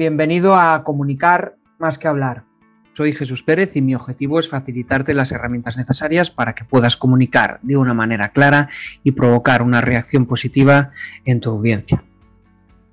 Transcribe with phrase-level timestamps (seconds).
[0.00, 2.44] Bienvenido a Comunicar más que hablar.
[2.94, 7.60] Soy Jesús Pérez y mi objetivo es facilitarte las herramientas necesarias para que puedas comunicar
[7.60, 8.70] de una manera clara
[9.04, 10.92] y provocar una reacción positiva
[11.26, 12.02] en tu audiencia.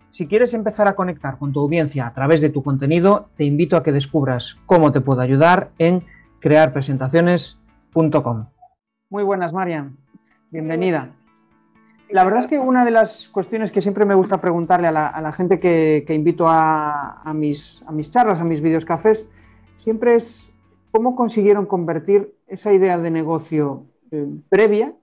[0.09, 3.77] Si quieres empezar a conectar con tu audiencia a través de tu contenido, te invito
[3.77, 6.03] a que descubras cómo te puedo ayudar en
[6.41, 8.47] crearpresentaciones.com.
[9.09, 9.95] Muy buenas, Marian.
[10.51, 11.13] Bienvenida.
[12.09, 15.31] La verdad es que una de las cuestiones que siempre me gusta preguntarle a la,
[15.33, 19.27] gente que, invito a, mis, charlas, a mis videos cafés,
[19.75, 20.53] siempre es
[20.91, 24.93] cómo consiguieron convertir esa idea de negocio eh, previa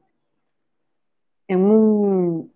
[1.47, 2.51] en un,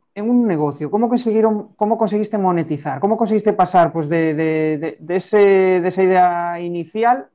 [0.46, 0.90] negocio.
[0.90, 3.00] ¿Cómo, consiguieron, ¿Cómo conseguiste monetizar?
[3.00, 7.28] ¿Cómo conseguiste pasar pues, de, esa idea inicial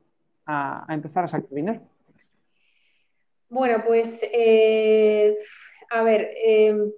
[0.48, 1.80] a, empezar a sacar dinero?
[3.50, 5.36] Bueno, pues eh,
[5.92, 6.92] a ver, em,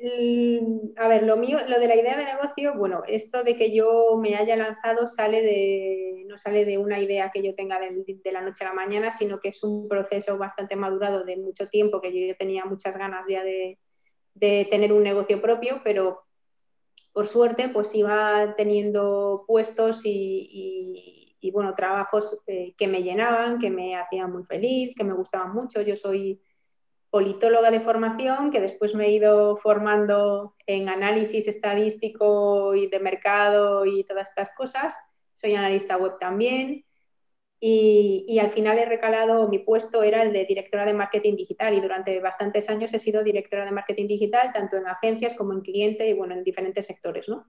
[0.00, 4.16] a ver, lo mío, lo de la idea de negocio, bueno, esto de que yo
[4.16, 8.40] me haya lanzado sale de, no sale de una idea que yo tenga de, la
[8.40, 12.28] noche a la mañana, sino que es un proceso bastante madurado de mucho tiempo, que
[12.28, 13.78] yo tenía muchas ganas ya de,
[14.70, 16.22] tener un negocio propio, pero
[17.12, 23.96] por suerte pues iba teniendo puestos y, bueno, trabajos eh, que me llenaban, que me
[23.96, 25.82] hacían muy feliz, que me gustaban mucho.
[25.82, 26.40] Yo soy
[27.10, 33.86] politóloga de formación, que después me he ido formando en análisis estadístico y de mercado
[33.86, 34.96] y todas estas cosas.
[35.34, 36.84] Soy analista web también.
[37.60, 41.80] Y, al final he recalado, mi puesto era el de directora de marketing digital y
[41.80, 46.08] durante bastantes años he sido directora de marketing digital, tanto en agencias como en cliente
[46.08, 47.46] y bueno, en diferentes sectores, ¿no?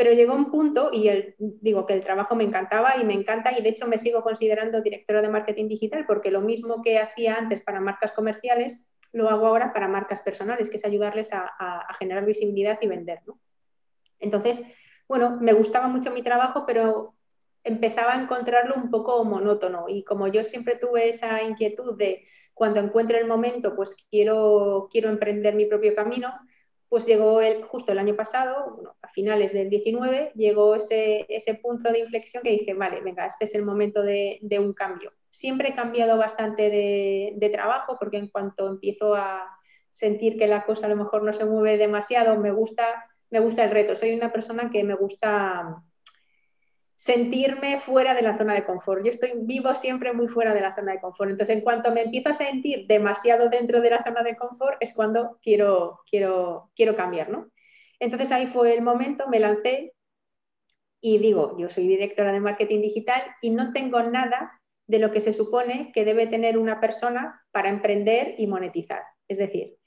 [0.00, 3.60] Pero llegó un punto, y digo que el trabajo me encantaba y me encanta, y
[3.60, 7.60] de hecho me sigo considerando directora de marketing digital, porque lo mismo que hacía antes
[7.60, 12.78] para marcas comerciales, lo hago ahora para marcas personales, que es ayudarles a, generar visibilidad
[12.80, 13.20] y vender.
[14.18, 14.62] Entonces,
[15.06, 17.12] bueno, me gustaba mucho mi trabajo, pero
[17.62, 22.24] empezaba a encontrarlo un poco monótono y como yo siempre tuve esa inquietud de
[22.54, 26.32] cuando encuentre el momento, pues quiero, quiero emprender mi propio camino,
[26.90, 31.92] pues llegó el, justo el año pasado, a finales del 19, llegó ese, ese, punto
[31.92, 35.12] de inflexión que dije, vale, venga, este es el momento de, de un cambio.
[35.30, 39.46] Siempre he cambiado bastante de, de, trabajo porque en cuanto empiezo a
[39.92, 42.84] sentir que la cosa a lo mejor no se mueve demasiado, me gusta,
[43.30, 43.94] me gusta el reto.
[43.94, 45.84] Soy una persona que me gusta
[47.00, 49.02] sentirme fuera de la zona de confort.
[49.02, 51.30] Yo estoy vivo siempre muy fuera de la zona de confort.
[51.30, 54.92] Entonces, en cuanto me empiezo a sentir demasiado dentro de la zona de confort, es
[54.92, 57.50] cuando quiero, quiero, quiero cambiar, ¿no?
[58.00, 59.94] Entonces ahí fue el momento, me lancé
[61.00, 65.22] y digo, yo soy directora de marketing digital y no tengo nada de lo que
[65.22, 69.04] se supone que debe tener una persona para emprender y monetizar.
[69.26, 69.78] Es decir,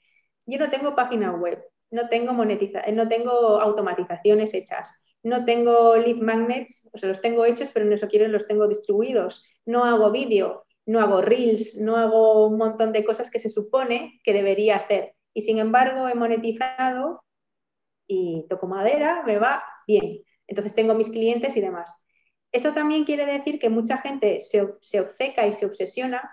[0.46, 6.18] yo no tengo página web, no tengo, monetiza no tengo automatizaciones hechas, no tengo lead
[6.18, 9.44] magnets, o sea, los tengo hechos, pero no eso quieren, los tengo distribuidos.
[9.64, 14.20] No hago vídeo, no hago reels, no hago un montón de cosas que se supone
[14.22, 15.14] que debería hacer.
[15.32, 17.24] Y sin embargo, he monetizado
[18.06, 20.20] y toco madera, me va bien.
[20.46, 22.04] Entonces tengo mis clientes y demás.
[22.52, 26.30] Esto también quiere decir que mucha gente se, se obceca y se obsesiona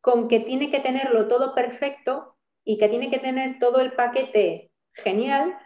[0.00, 4.72] con que tiene que tenerlo todo perfecto y que tiene que tener todo el paquete
[4.92, 5.56] genial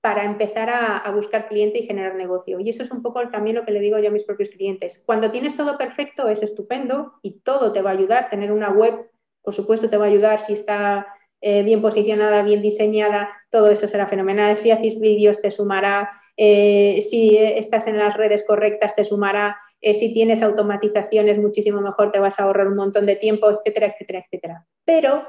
[0.00, 2.60] para empezar a, buscar cliente y generar negocio.
[2.60, 5.02] Y eso es un poco también lo que le digo yo a mis propios clientes.
[5.04, 8.30] Cuando tienes todo perfecto es estupendo y todo te va a ayudar.
[8.30, 9.10] Tener una web,
[9.42, 11.06] por supuesto, te va a ayudar si está
[11.40, 14.56] eh, bien posicionada, bien diseñada, todo eso será fenomenal.
[14.56, 19.94] Si haces vídeos te sumará, eh, si estás en las redes correctas te sumará, eh,
[19.94, 24.24] si tienes automatizaciones muchísimo mejor, te vas a ahorrar un montón de tiempo, etcétera, etcétera,
[24.24, 24.66] etcétera.
[24.84, 25.26] Pero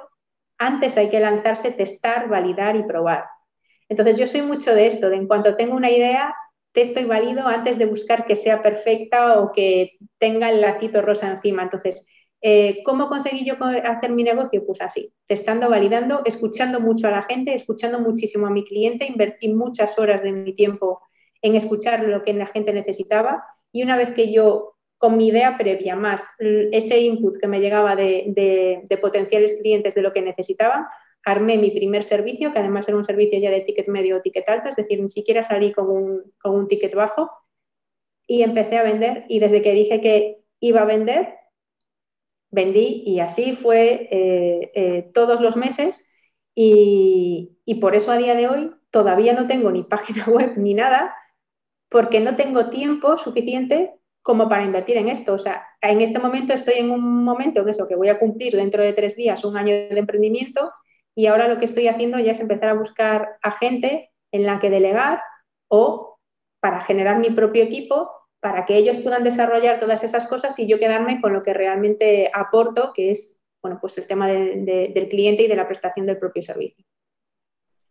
[0.59, 3.25] antes hay que lanzarse, testar, validar y probar.
[3.89, 6.33] Entonces yo soy mucho de esto, de en cuanto tengo una idea,
[6.71, 11.31] testo y valido antes de buscar que sea perfecta o que tenga el lacito rosa
[11.31, 11.63] encima.
[11.63, 12.05] Entonces,
[12.41, 14.65] eh, ¿cómo conseguí yo hacer mi negocio?
[14.65, 19.49] Pues así, testando, validando, escuchando mucho a la gente, escuchando muchísimo a mi cliente, invertí
[19.49, 21.01] muchas horas de mi tiempo
[21.41, 25.57] en escuchar lo que la gente necesitaba y una vez que yo con mi idea
[25.57, 30.85] previa más ese input que me llegaba de, de potenciales clientes de lo que necesitaban,
[31.29, 34.47] armé mi primer servicio, que además era un servicio ya de ticket medio o ticket
[34.49, 37.29] alto, es decir, ni siquiera salí con un, con un ticket bajo
[38.27, 41.35] y empecé a vender y desde que dije que iba a vender,
[42.51, 46.09] vendí y así fue eh, eh, todos los meses
[46.55, 50.73] y, y por eso a día de hoy todavía no tengo ni página web ni
[50.73, 51.15] nada
[51.89, 55.33] porque no tengo tiempo suficiente como para invertir en esto.
[55.33, 58.55] O sea, en este momento estoy en un momento en eso que voy a cumplir
[58.55, 60.71] dentro de tres días un año de emprendimiento
[61.15, 64.59] y ahora lo que estoy haciendo ya es empezar a buscar a gente en la
[64.59, 65.21] que delegar
[65.67, 66.17] o
[66.61, 70.79] para generar mi propio equipo, para que ellos puedan desarrollar todas esas cosas y yo
[70.79, 75.47] quedarme con lo que realmente aporto, que es bueno, pues el tema del cliente y
[75.47, 76.85] de la prestación del propio servicio.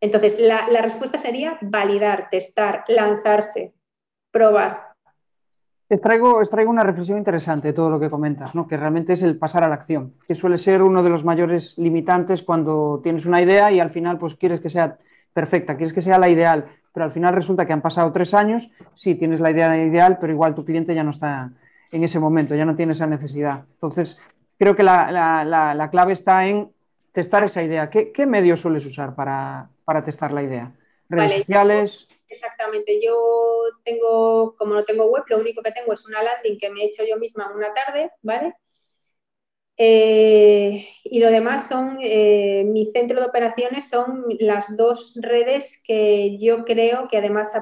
[0.01, 3.75] Entonces, la, respuesta sería validar, testar, lanzarse,
[4.31, 4.88] probar.
[5.91, 8.69] Extraigo, extraigo una reflexión interesante de todo lo que comentas, ¿no?
[8.69, 11.79] que realmente es el pasar a la acción, que suele ser uno de los mayores
[11.79, 14.99] limitantes cuando tienes una idea y al final pues quieres que sea
[15.33, 18.71] perfecta, quieres que sea la ideal, pero al final resulta que han pasado tres años,
[18.93, 21.53] sí, tienes la idea ideal, pero igual tu cliente ya no está
[21.91, 23.65] en ese momento, ya no tiene esa necesidad.
[23.73, 24.19] Entonces,
[24.59, 26.71] creo que la, clave está en
[27.13, 27.89] testar esa idea.
[27.89, 29.71] ¿Qué, medios sueles usar para,
[30.05, 30.73] testar la idea?
[31.09, 32.09] ¿Redes sociales?
[32.31, 33.15] Exactamente, yo
[33.85, 36.87] tengo, como no tengo web, lo único que tengo es una landing que me he
[36.87, 38.55] hecho yo misma una tarde, ¿vale?
[39.81, 46.37] Eh, y lo demás son, eh, mi centro de operaciones son las dos redes que
[46.41, 47.53] yo creo que además,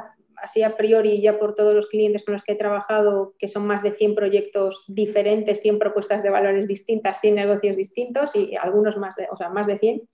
[0.43, 3.67] así a priori, ya por todos los clientes con los que he trabajado, que son
[3.67, 8.97] más de 100 proyectos diferentes, 100 propuestas de valores distintas, 100 negocios distintos y algunos
[8.97, 10.09] más de, o sea, más de 100.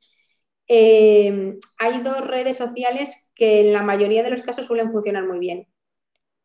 [0.68, 5.38] Eh, hay dos redes sociales que en la mayoría de los casos suelen funcionar muy
[5.38, 5.68] bien.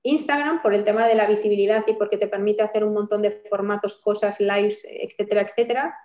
[0.04, 3.44] Instagram por el tema de la visibilidad y porque te permite hacer un montón de
[3.50, 5.96] formatos, cosas, lives, etcétera, etcétera.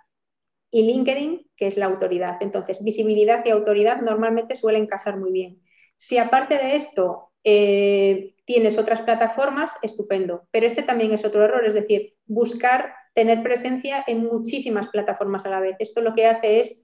[0.71, 2.37] Y LinkedIn, que es la autoridad.
[2.41, 5.61] Entonces, visibilidad y autoridad normalmente suelen casar muy bien.
[5.97, 10.47] Si aparte de esto eh, tienes otras plataformas, estupendo.
[10.51, 15.49] Pero este también es otro error, es decir, buscar tener presencia en muchísimas plataformas a
[15.49, 15.75] la vez.
[15.79, 16.82] Esto lo que hace es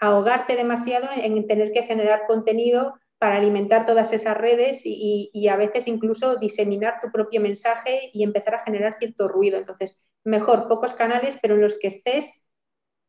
[0.00, 5.88] ahogarte demasiado en tener que generar contenido para alimentar todas esas redes y, a veces
[5.88, 9.58] incluso diseminar tu propio mensaje y empezar a generar cierto ruido.
[9.58, 12.48] Entonces, mejor pocos canales, pero en los que estés,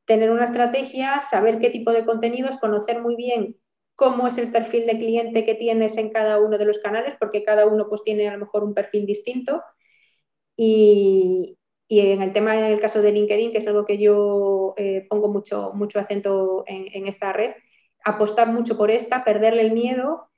[0.05, 3.57] tener una estrategia, saber qué tipo de contenidos, conocer muy bien
[3.95, 7.43] cómo es el perfil de cliente que tienes en cada uno de los canales, porque
[7.43, 9.61] cada uno pues tiene a lo mejor un perfil distinto.
[10.55, 11.58] Y,
[11.89, 15.27] en el tema, en el caso de LinkedIn, que es algo que yo eh, pongo
[15.27, 17.53] mucho, mucho acento en esta red,
[18.03, 20.29] apostar mucho por esta, perderle el miedo,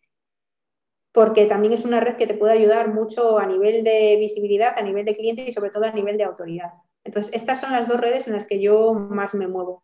[1.11, 4.81] porque también es una red que te puede ayudar mucho a nivel de visibilidad, a
[4.81, 6.71] nivel de cliente y sobre todo a nivel de autoridad.
[7.03, 9.83] Entonces, estas son las dos redes en las que yo más me muevo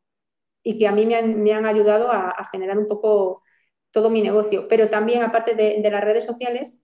[0.64, 3.44] y que a mí me han, ayudado a, generar un poco
[3.92, 4.68] todo mi negocio.
[4.68, 6.82] Pero también, aparte de, las redes sociales,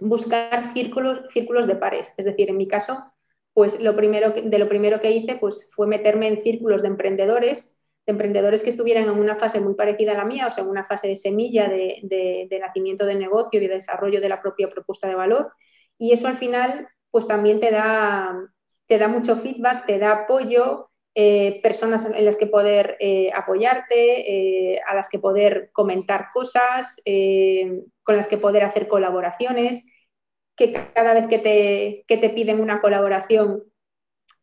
[0.00, 2.12] buscar círculos, círculos de pares.
[2.16, 3.12] Es decir, en mi caso,
[3.56, 7.80] pues lo primero de lo primero que hice pues, fue meterme en círculos de emprendedores
[8.04, 10.70] de emprendedores que estuvieran en una fase muy parecida a la mía, o sea, en
[10.70, 15.08] una fase de semilla de, nacimiento del negocio y de desarrollo de la propia propuesta
[15.08, 15.52] de valor.
[15.98, 18.38] Y eso al final, pues también te da,
[18.86, 24.74] te da mucho feedback, te da apoyo, eh, personas en las que poder eh, apoyarte,
[24.74, 27.02] eh, a las que poder comentar cosas,
[28.04, 29.82] con las que poder hacer colaboraciones,
[30.56, 33.62] que cada vez que te, que te piden una colaboración,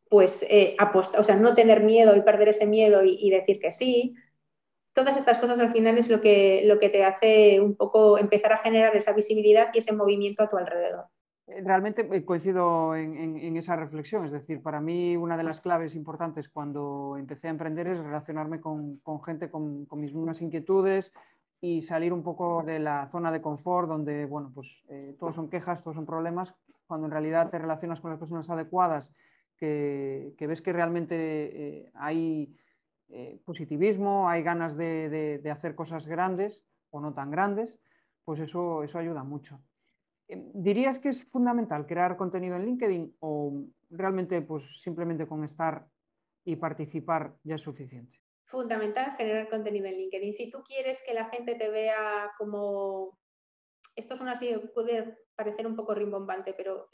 [0.10, 0.78] pues eh,
[1.18, 4.16] o sea, no tener miedo y perder ese miedo y, decir que sí.
[4.94, 8.54] Todas estas cosas al final es lo que, lo que te hace un poco empezar
[8.54, 11.06] a generar esa visibilidad y ese movimiento a tu alrededor.
[11.48, 15.96] Eh, realmente eh, coincido en, esa reflexión, es decir, para mí una de las claves
[15.96, 21.12] importantes cuando empecé a emprender es relacionarme con, gente con, mis mismas inquietudes
[21.64, 24.84] y salir un poco de la zona de confort donde, bueno, pues
[25.18, 26.54] todos son quejas, todos son problemas,
[26.88, 29.16] cuando en realidad te relacionas con las personas adecuadas
[29.58, 32.56] que, ves que realmente eh, hay
[33.10, 37.80] eh, positivismo, hay ganas de, hacer cosas grandes o no tan grandes,
[38.26, 39.62] pues eso, eso ayuda mucho.
[40.28, 45.88] Eh, ¿Dirías que es fundamental crear contenido en LinkedIn o realmente pues simplemente con estar
[46.44, 48.23] y participar ya es suficiente?
[48.54, 50.32] Fundamental generar contenido en LinkedIn.
[50.32, 53.18] Si tú quieres que la gente te vea como...
[53.96, 56.88] Esto es una así, puede parecer un poco rimbombante, pero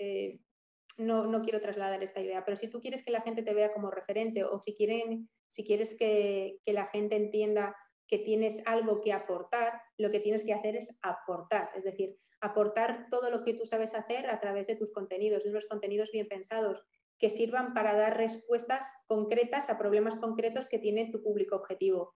[1.00, 3.92] no, quiero trasladar esta idea, pero si tú quieres que la gente te vea como
[3.92, 7.76] referente o si, quieren, si quieres que, la gente entienda
[8.08, 13.08] que tienes algo que aportar, lo que tienes que hacer es aportar, es decir, aportar
[13.10, 16.30] todo lo que tú sabes hacer a través de tus contenidos, de unos contenidos bien
[16.30, 16.86] pensados,
[17.20, 22.16] que sirvan para dar respuestas concretas a problemas concretos que tiene tu público objetivo.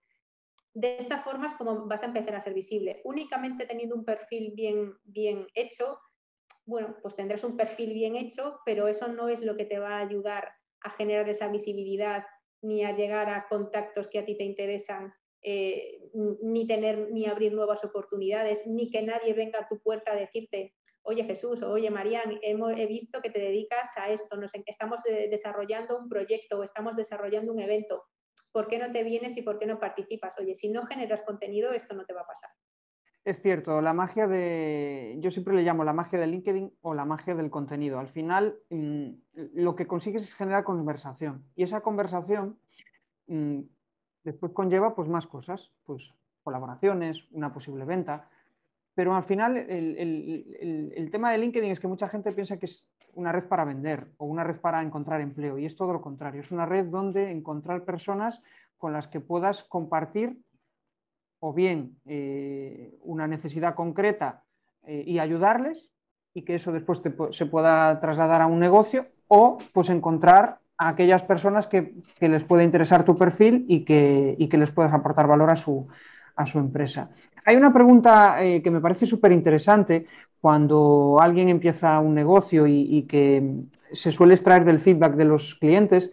[0.73, 3.01] De esta forma es como vas a empezar a ser visible.
[3.03, 5.99] Únicamente teniendo un perfil bien, bien hecho,
[6.65, 9.97] bueno, pues tendrás un perfil bien hecho, pero eso no es lo que te va
[9.97, 12.23] a ayudar a generar esa visibilidad
[12.61, 15.99] ni a llegar a contactos que a ti te interesan, eh,
[16.41, 20.73] ni tener ni abrir nuevas oportunidades, ni que nadie venga a tu puerta a decirte,
[21.03, 26.09] oye Jesús, oye Marían, he visto que te dedicas a esto, nos, estamos desarrollando un
[26.09, 28.03] proyecto o estamos desarrollando un evento,
[28.51, 30.39] ¿por qué no te vienes y por qué no participas?
[30.39, 32.49] Oye, si no generas contenido, esto no te va a pasar.
[33.25, 37.05] Es cierto, la magia de, yo siempre le llamo la magia de LinkedIn o la
[37.05, 37.97] magia del contenido.
[37.99, 39.11] Al final, mm,
[39.53, 42.59] lo que consigues es generar conversación y esa conversación
[43.27, 43.61] mm,
[44.25, 48.29] después conlleva pues, más cosas, pues colaboraciones, una posible venta.
[48.95, 53.31] Pero al final, el, tema de LinkedIn es que mucha gente piensa que es una
[53.31, 56.41] red para vender o una red para encontrar empleo y es todo lo contrario.
[56.41, 58.41] Es una red donde encontrar personas
[58.77, 60.39] con las que puedas compartir
[61.39, 64.43] o bien eh, una necesidad concreta
[64.83, 65.91] eh, y ayudarles
[66.33, 71.23] y que eso después se pueda trasladar a un negocio o pues encontrar a aquellas
[71.23, 75.55] personas que, les pueda interesar tu perfil y que, que les puedas aportar valor a
[75.55, 75.87] su,
[76.35, 77.09] a su empresa.
[77.45, 80.07] Hay una pregunta eh, que me parece súper interesante
[80.39, 83.61] cuando alguien empieza un negocio y, que
[83.93, 86.11] se suele extraer del feedback de los clientes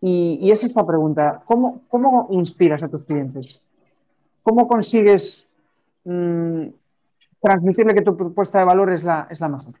[0.00, 3.60] y, es esta pregunta, ¿cómo, ¿cómo inspiras a tus clientes?
[4.42, 5.46] ¿Cómo consigues
[6.04, 6.68] mm,
[7.40, 9.74] transmitirle que tu propuesta de valor es la, es la mejor?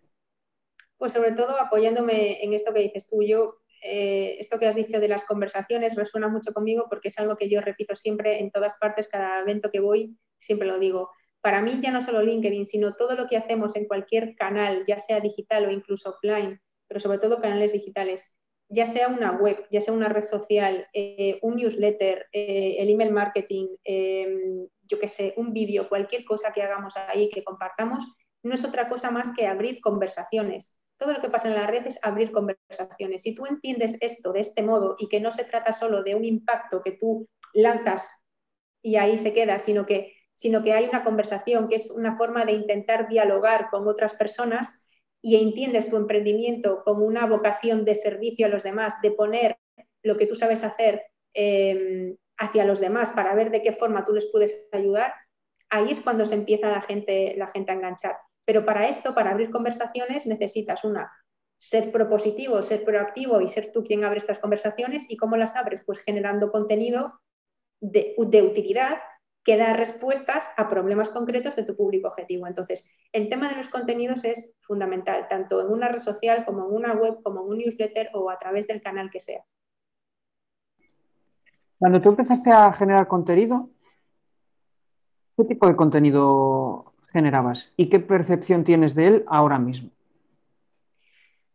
[0.98, 3.22] Pues sobre todo apoyándome en esto que dices tú.
[3.22, 7.36] Yo, eh, esto que has dicho de las conversaciones resuena mucho conmigo porque es algo
[7.36, 11.10] que yo repito siempre en todas partes, cada evento que voy, siempre lo digo.
[11.40, 14.98] Para mí ya no solo LinkedIn, sino todo lo que hacemos en cualquier canal, ya
[14.98, 18.36] sea digital o incluso offline, pero sobre todo canales digitales,
[18.68, 23.12] ya sea una web, ya sea una red social, eh, un newsletter, eh, el email
[23.12, 28.04] marketing, em, yo qué sé, un vídeo, cualquier cosa que hagamos ahí, que compartamos,
[28.42, 30.80] no es otra cosa más que abrir conversaciones.
[30.96, 33.22] Todo lo que pasa en la red es abrir conversaciones.
[33.22, 36.24] Si tú entiendes esto de este modo y que no se trata solo de un
[36.24, 38.10] impacto que tú lanzas
[38.82, 42.44] y ahí se queda, sino que, sino que hay una conversación, que es una forma
[42.44, 44.86] de intentar dialogar con otras personas,
[45.26, 49.58] y entiendes tu emprendimiento como una vocación de servicio a los demás, de poner
[50.04, 51.02] lo que tú sabes hacer
[51.34, 55.14] em, hacia los demás para ver de qué forma tú les puedes ayudar,
[55.68, 58.16] ahí es cuando se empieza la gente, la gente a enganchar.
[58.46, 61.12] Pero para esto, para abrir conversaciones, necesitas una,
[61.58, 65.10] ser propositivo, ser proactivo y ser tú quien abre estas conversaciones.
[65.10, 65.82] ¿Y cómo las abres?
[65.84, 67.20] Pues generando contenido
[67.80, 68.98] de, de utilidad
[69.42, 72.46] que da respuestas a problemas concretos de tu público objetivo.
[72.46, 76.74] Entonces, el tema de los contenidos es fundamental, tanto en una red social como en
[76.74, 79.44] una web, como en un newsletter o a través del canal que sea.
[81.78, 83.70] Cuando tú empezaste a generar contenido,
[85.36, 89.88] ¿qué tipo de contenido generabas y qué percepción tienes de él ahora mismo?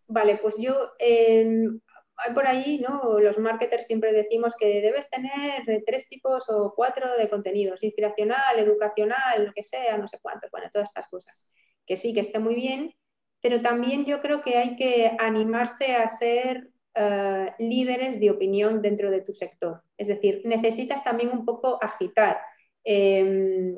[0.08, 3.20] Vale, pues yo hay por ahí, ¿no?
[3.20, 9.46] Los marketers siempre decimos que debes tener tres tipos o cuatro de contenidos, inspiracional, educacional,
[9.46, 11.54] lo que sea, no sé cuánto, bueno, todas estas cosas.
[11.86, 12.94] Que sí, que esté muy bien,
[13.42, 19.10] pero también yo creo que hay que animarse a ser eh, líderes de opinión dentro
[19.12, 19.82] de tu sector.
[19.98, 22.40] Es decir, necesitas también un poco agitar,
[22.84, 23.78] em,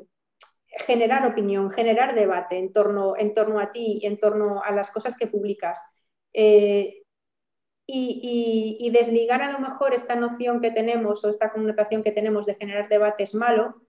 [0.86, 5.16] generar opinión, generar debate en torno, en torno a ti, en torno a las cosas
[5.16, 5.82] que publicas.
[6.32, 7.02] Eh,
[7.86, 12.54] y, desligar a lo mejor esta noción que tenemos o esta connotación que tenemos de
[12.54, 13.82] generar debates malo,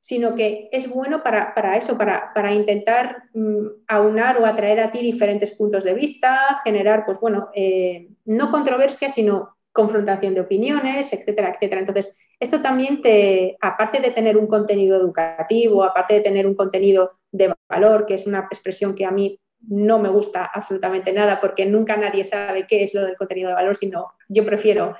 [0.00, 5.52] sino que es bueno para, eso, para, intentar mm, aunar o atraer a ti diferentes
[5.52, 11.80] puntos de vista, generar, pues bueno, eh, no controversia, sino confrontación de opiniones, etcétera, etcétera.
[11.80, 17.18] Entonces, esto también te, aparte de tener un contenido educativo, aparte de tener un contenido
[17.30, 21.66] de valor, que es una expresión que a mí no me gusta absolutamente nada porque
[21.66, 24.96] nunca nadie sabe qué es lo del contenido de valor, sino yo prefiero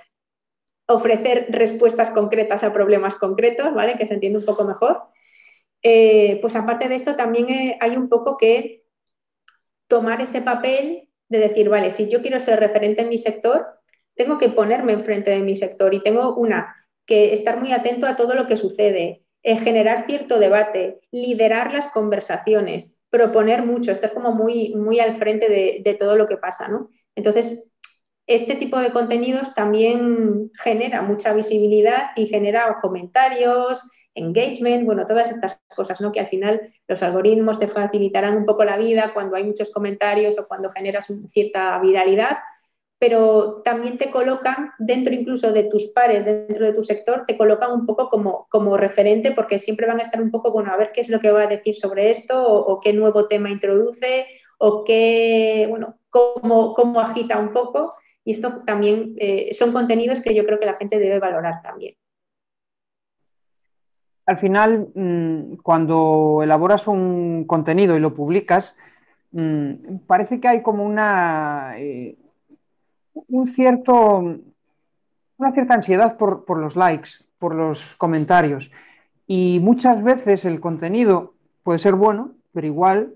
[0.87, 3.97] ofrecer respuestas concretas a problemas concretos, ¿vale?
[3.97, 5.03] Que se entiende un poco mejor.
[5.83, 8.85] Eh, pues aparte de esto, también eh, hay un poco que
[9.87, 13.78] tomar ese papel de decir, vale, si yo quiero ser referente en mi sector,
[14.19, 16.75] tengo que ponerme enfrente de mi sector y tengo una,
[17.07, 21.89] que estar muy atento a todo lo que sucede, eh, generar cierto debate, liderar las
[21.89, 26.91] conversaciones, proponer mucho, estar como muy, muy al frente de, todo lo que pasa, ¿no?
[27.15, 27.75] Entonces,
[28.27, 35.61] este tipo de contenidos también genera mucha visibilidad y genera comentarios, engagement, bueno, todas estas
[35.75, 36.11] cosas, ¿no?
[36.11, 40.39] Que al final los algoritmos te facilitarán un poco la vida cuando hay muchos comentarios
[40.39, 42.39] o cuando generas cierta viralidad,
[42.99, 47.71] pero también te colocan dentro incluso de tus pares, dentro de tu sector, te colocan
[47.71, 50.91] un poco como, como referente porque siempre van a estar un poco, bueno, a ver
[50.93, 54.27] qué es lo que va a decir sobre esto o, qué nuevo tema introduce
[54.59, 57.93] o qué, bueno, cómo, cómo agita un poco.
[58.25, 61.95] Y esto también eh, son contenidos que yo creo que la gente debe valorar también.
[64.27, 68.77] Al final, mm, cuando elaboras un contenido y lo publicas,
[69.31, 71.75] mm, parece que hay como una...
[71.79, 72.17] Eh,
[73.29, 74.19] un cierto,
[75.39, 78.71] una cierta ansiedad por, los likes, por los comentarios.
[79.27, 83.15] Y muchas veces el contenido puede ser bueno, pero igual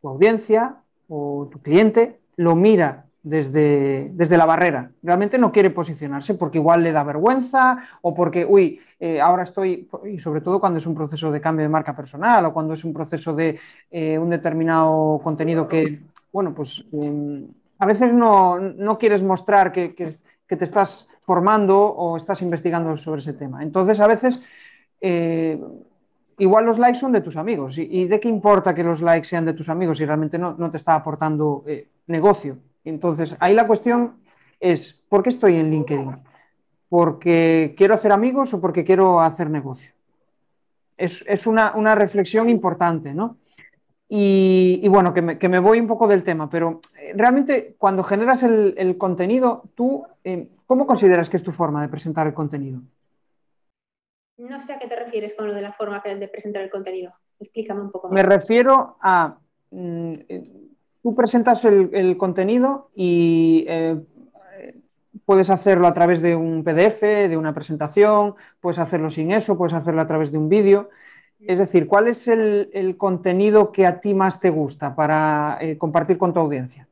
[0.00, 0.76] tu audiencia
[1.08, 4.90] o tu cliente lo mira desde, desde, la barrera.
[5.02, 9.88] Realmente no quiere posicionarse porque igual le da vergüenza o porque, uy, eh, ahora estoy,
[10.04, 12.84] y sobre todo cuando es un proceso de cambio de marca personal o cuando es
[12.84, 13.58] un proceso de
[13.90, 16.00] eh, un determinado contenido que,
[16.32, 17.46] bueno, pues em,
[17.84, 23.62] a veces no, quieres mostrar que, te estás formando o estás investigando sobre ese tema.
[23.62, 24.42] Entonces, a veces...
[25.00, 25.60] Eh,
[26.38, 27.76] igual los likes son de tus amigos.
[27.76, 30.78] ¿Y, de qué importa que los likes sean de tus amigos si realmente no, te
[30.78, 32.56] está aportando eh, negocio?
[32.86, 34.16] Entonces, ahí la cuestión
[34.58, 36.16] es, ¿por qué estoy en LinkedIn?
[36.88, 39.92] ¿Porque quiero hacer amigos o porque quiero hacer negocio?
[40.96, 43.36] Es, una, reflexión importante, ¿no?
[44.08, 47.74] Y, y bueno, que me, que me, voy un poco del tema, pero eh, realmente
[47.78, 52.26] cuando generas el, el contenido, tú, eh, ¿cómo consideras que es tu forma de presentar
[52.26, 52.80] el contenido?
[54.36, 57.12] No sé a qué te refieres con lo de la forma de presentar el contenido.
[57.38, 58.14] Explícame un poco más.
[58.14, 59.38] Me refiero a.
[59.70, 60.14] Mm,
[61.02, 63.96] tú presentas el, el contenido y eh,
[65.24, 69.74] puedes hacerlo a través de un PDF, de una presentación, puedes hacerlo sin eso, puedes
[69.74, 70.90] hacerlo a través de un vídeo.
[71.46, 76.18] Es decir, ¿cuál es el, contenido que a ti más te gusta para eh, compartir
[76.18, 76.88] con tu audiencia?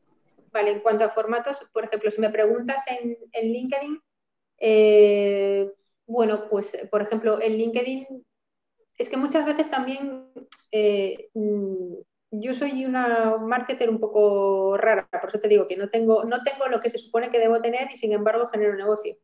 [0.53, 3.17] Vale, en cuanto a formatos, por ejemplo, si me preguntas en,
[3.53, 4.01] LinkedIn,
[4.59, 5.73] eh,
[6.07, 8.25] bueno, pues por ejemplo, en LinkedIn,
[8.99, 10.29] es que muchas veces también
[10.71, 11.31] eh,
[12.31, 16.43] yo soy una marketer un poco rara, por eso te digo que no tengo, no
[16.43, 19.17] tengo lo que se supone que debo tener y sin embargo genero negocio.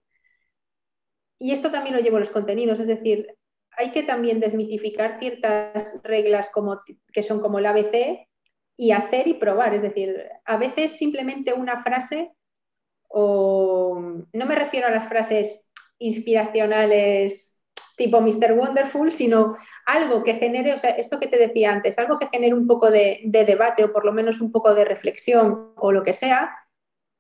[1.39, 3.38] Y esto también lo llevo a los contenidos, es decir,
[3.79, 6.81] hay que también desmitificar ciertas reglas como,
[7.13, 8.27] que son como el ABC
[8.77, 9.75] y hacer y probar.
[9.75, 12.33] Es decir, a veces simplemente una frase,
[13.09, 14.01] o
[14.33, 17.59] no me refiero a las frases inspiracionales
[17.97, 18.53] tipo Mr.
[18.53, 22.55] Wonderful, sino algo que genere, o sea, esto que te decía antes, algo que genere
[22.55, 26.13] un poco de, debate o por lo menos un poco de reflexión o lo que
[26.13, 26.55] sea,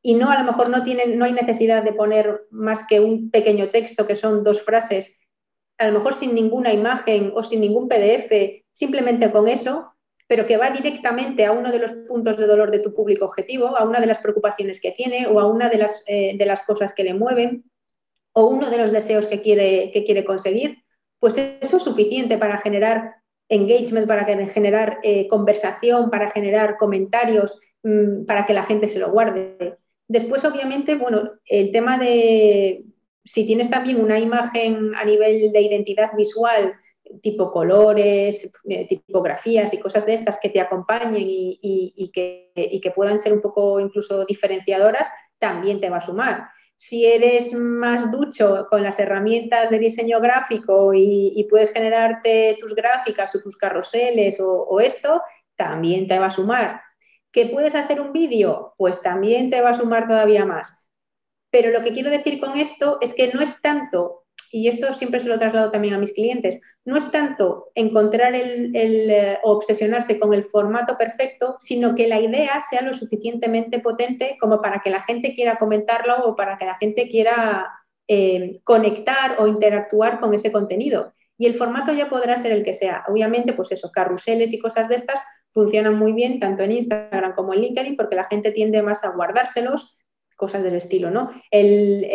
[0.00, 3.30] y no a lo mejor no, tienen, no hay necesidad de poner más que un
[3.30, 5.17] pequeño texto que son dos frases,
[5.78, 9.92] a lo mejor sin ninguna imagen o sin ningún PDF, simplemente con eso,
[10.26, 13.76] pero que va directamente a uno de los puntos de dolor de tu público objetivo,
[13.76, 16.64] a una de las preocupaciones que tiene o a una de las, eh, de las
[16.64, 17.64] cosas que le mueven
[18.32, 20.84] o uno de los deseos que quiere, que quiere conseguir,
[21.18, 23.16] pues eso es suficiente para generar
[23.48, 29.10] engagement, para generar eh, conversación, para generar comentarios, mmm, para que la gente se lo
[29.10, 29.78] guarde.
[30.06, 32.84] Después, obviamente, bueno, el tema de
[33.24, 36.74] si tienes también una imagen a nivel de identidad visual,
[37.22, 43.32] tipo colores, eh, tipografías y cosas de estas que te acompañen y, que, puedan ser
[43.32, 46.48] un poco incluso diferenciadoras, también te va a sumar
[46.80, 53.34] si eres más ducho con las herramientas de diseño gráfico y, puedes generarte tus gráficas
[53.34, 55.20] o tus carruseles o, esto,
[55.56, 56.80] también te va a sumar.
[57.32, 58.74] ¿Que puedes hacer un vídeo?
[58.78, 60.87] Pues también te va a sumar todavía más.
[61.50, 65.20] Pero lo que quiero decir con esto es que no es tanto y esto siempre
[65.20, 70.32] se lo traslado también a mis clientes, no es tanto encontrar el, eh, obsesionarse con
[70.32, 75.02] el formato perfecto, sino que la idea sea lo suficientemente potente como para que la
[75.02, 77.70] gente quiera comentarlo o para que la gente quiera
[78.06, 81.12] eh, conectar o interactuar con ese contenido.
[81.36, 83.04] Y el formato ya podrá ser el que sea.
[83.06, 85.20] Obviamente, pues esos carruseles y cosas de estas
[85.52, 89.10] funcionan muy bien tanto en Instagram como en LinkedIn porque la gente tiende más a
[89.10, 89.97] guardárselos
[90.38, 91.30] cosas del estilo, ¿no?
[91.50, 92.06] El,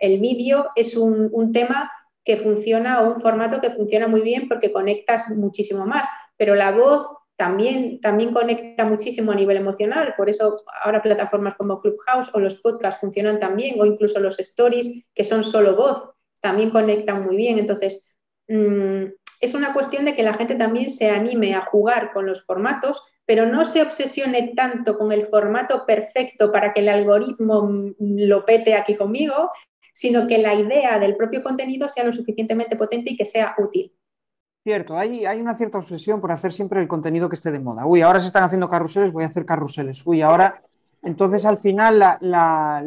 [0.00, 1.90] el, vídeo es un, un, tema
[2.24, 7.04] que funciona un formato que funciona muy bien porque conectas muchísimo más, pero la voz
[7.36, 12.56] también, también conecta muchísimo a nivel emocional, por eso ahora plataformas como Clubhouse o los
[12.56, 17.58] podcasts funcionan también, o incluso los stories que son solo voz, también conectan muy bien.
[17.58, 18.18] Entonces,
[18.48, 19.04] mmm,
[19.40, 23.02] es una cuestión de que la gente también se anime a jugar con los formatos,
[23.28, 28.74] pero no se obsesione tanto con el formato perfecto para que el algoritmo lo pete
[28.74, 29.50] aquí conmigo,
[29.92, 33.92] sino que la idea del propio contenido sea lo suficientemente potente y que sea útil.
[34.64, 37.84] Cierto, hay, una cierta obsesión por hacer siempre el contenido que esté de moda.
[37.84, 40.06] Uy, ahora se están haciendo carruseles, voy a hacer carruseles.
[40.06, 40.62] Uy, ahora...
[41.00, 42.84] Entonces, al final, la, la,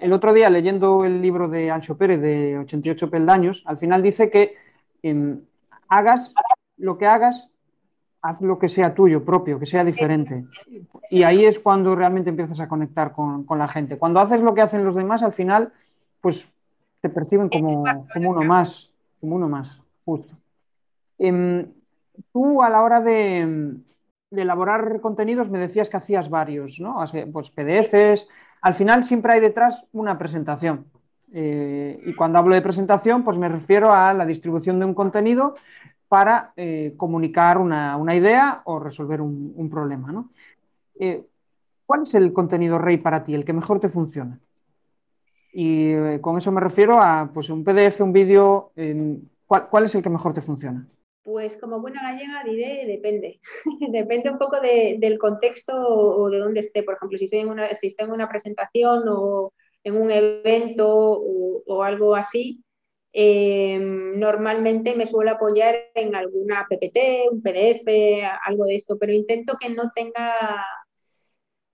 [0.00, 4.28] el otro día leyendo el libro de Ancho Pérez de 88 peldaños, al final dice
[4.28, 4.56] que
[5.02, 5.38] eh,
[5.88, 6.34] hagas
[6.76, 7.48] lo que hagas,
[8.22, 10.44] haz lo que sea tuyo, propio, que sea diferente.
[11.10, 13.98] Y ahí es cuando realmente empiezas a conectar con, con, la gente.
[13.98, 15.72] Cuando haces lo que hacen los demás, al final,
[16.20, 16.48] pues
[17.00, 20.34] te perciben como, como uno más, como uno más, justo.
[21.18, 21.66] Eh,
[22.32, 23.76] tú a la hora de,
[24.30, 27.04] de, elaborar contenidos me decías que hacías varios, ¿no?
[27.32, 28.28] Pues PDFs.
[28.62, 30.86] Al final siempre hay detrás una presentación.
[31.32, 35.56] Eh, y cuando hablo de presentación, pues me refiero a la distribución de un contenido
[36.08, 40.24] para eh, comunicar una, idea o resolver un, problema.
[40.98, 41.24] Eh,
[41.84, 44.38] ¿Cuál es el contenido rey para ti, el que mejor te funciona?
[45.52, 48.72] Y eh, con eso me refiero a pues, un PDF, un vídeo.
[49.46, 50.86] ¿cuál, es el que mejor te funciona?
[51.22, 53.40] Pues como buena gallega diré, depende.
[53.90, 56.82] depende un poco del contexto o de dónde esté.
[56.82, 59.52] Por ejemplo, si estoy en una, si estoy en una presentación o
[59.86, 62.60] en un evento o, algo así,
[63.18, 69.56] em, normalmente me suelo apoyar en alguna PPT, un PDF, algo de esto, pero intento
[69.58, 70.34] que no tenga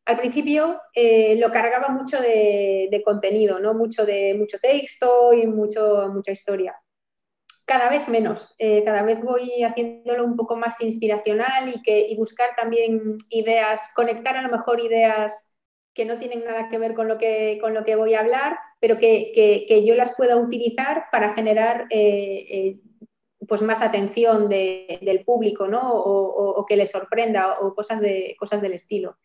[0.05, 3.75] al principio eh, lo cargaba mucho de, contenido, ¿no?
[3.75, 6.77] mucho de mucho texto y mucho, mucha historia.
[7.65, 12.51] Cada vez menos, eh, cada vez voy haciéndolo un poco más inspiracional y, que, buscar
[12.57, 15.57] también ideas, conectar a lo mejor ideas
[15.95, 18.59] que no tienen nada que ver con lo que, con lo que voy a hablar,
[18.83, 22.81] pero que, yo las pueda utilizar para generar eh,
[23.47, 25.93] pues más atención del público ¿no?
[25.93, 29.19] o, o, que les sorprenda o cosas, de, cosas del estilo.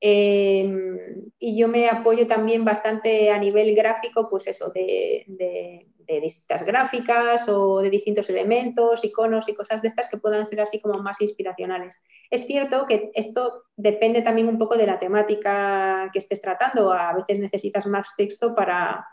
[0.00, 0.96] Em,
[1.38, 7.80] y yo me apoyo también bastante a nivel gráfico, pues eso, de, distintas gráficas o
[7.80, 12.00] de distintos elementos, iconos y cosas de estas que puedan ser así como más inspiracionales.
[12.30, 16.92] Es cierto que esto depende también un poco de la temática que estés tratando.
[16.92, 19.06] A veces necesitas más texto para,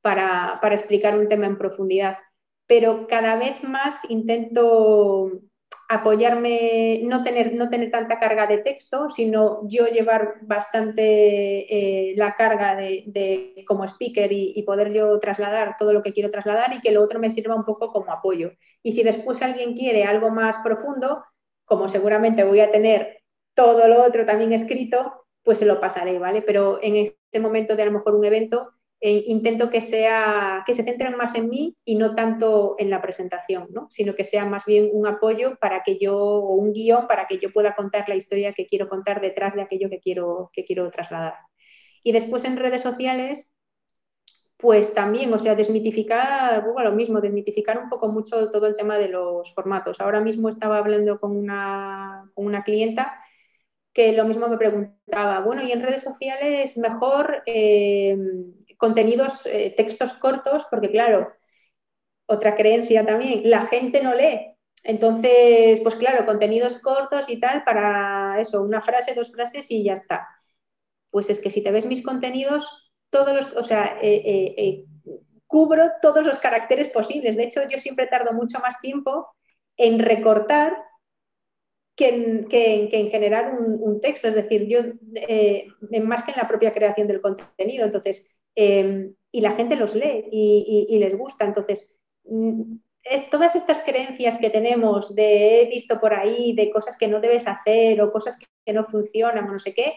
[0.00, 2.18] para, para explicar un tema en profundidad,
[2.66, 5.30] pero cada vez más intento
[5.94, 12.34] apoyarme, no tener, no tener tanta carga de texto, sino yo llevar bastante eh, la
[12.34, 16.92] carga de, como speaker y, poder yo trasladar todo lo que quiero trasladar y que
[16.92, 18.52] lo otro me sirva un poco como apoyo.
[18.82, 21.24] Y si después alguien quiere algo más profundo,
[21.64, 23.22] como seguramente voy a tener
[23.54, 26.40] todo lo otro también escrito, pues se lo pasaré, ¿vale?
[26.40, 28.70] Pero en este momento de a lo mejor un evento,
[29.04, 33.00] eh, intento que, sea, que se centren más en mí y no tanto en la
[33.00, 33.88] presentación, ¿no?
[33.90, 37.38] sino que sea más bien un apoyo para que yo, o un guion para que
[37.38, 40.88] yo pueda contar la historia que quiero contar detrás de aquello que quiero, que quiero
[40.92, 41.34] trasladar.
[42.04, 43.52] Y después en redes sociales,
[44.56, 48.98] pues también, o sea, desmitificar, bueno, lo mismo, desmitificar un poco mucho todo el tema
[48.98, 50.00] de los formatos.
[50.00, 53.18] Ahora mismo estaba hablando con una, con una clienta
[53.92, 58.16] que lo mismo me preguntaba, bueno, y en redes sociales mejor eh,
[58.82, 61.32] contenidos, eh, textos cortos, porque claro,
[62.26, 64.56] otra creencia también, la gente no lee.
[64.82, 69.92] Entonces, pues claro, contenidos cortos y tal para eso, una frase, dos frases y ya
[69.92, 70.26] está.
[71.10, 74.84] Pues es que si te ves mis contenidos, todos los, o sea, eh, eh,
[75.46, 77.36] cubro todos los caracteres posibles.
[77.36, 79.28] De hecho, yo siempre tardo mucho más tiempo
[79.76, 80.76] en recortar
[81.94, 84.26] que en, generar un, texto.
[84.26, 84.80] Es decir, yo
[86.02, 87.84] más que en la propia creación del contenido.
[87.84, 91.44] Entonces, Em, y la gente los lee y, les gusta.
[91.44, 92.76] Entonces, mm,
[93.30, 97.46] todas estas creencias que tenemos de he visto por ahí, de cosas que no debes
[97.46, 99.94] hacer o cosas que, no funcionan o no sé qué,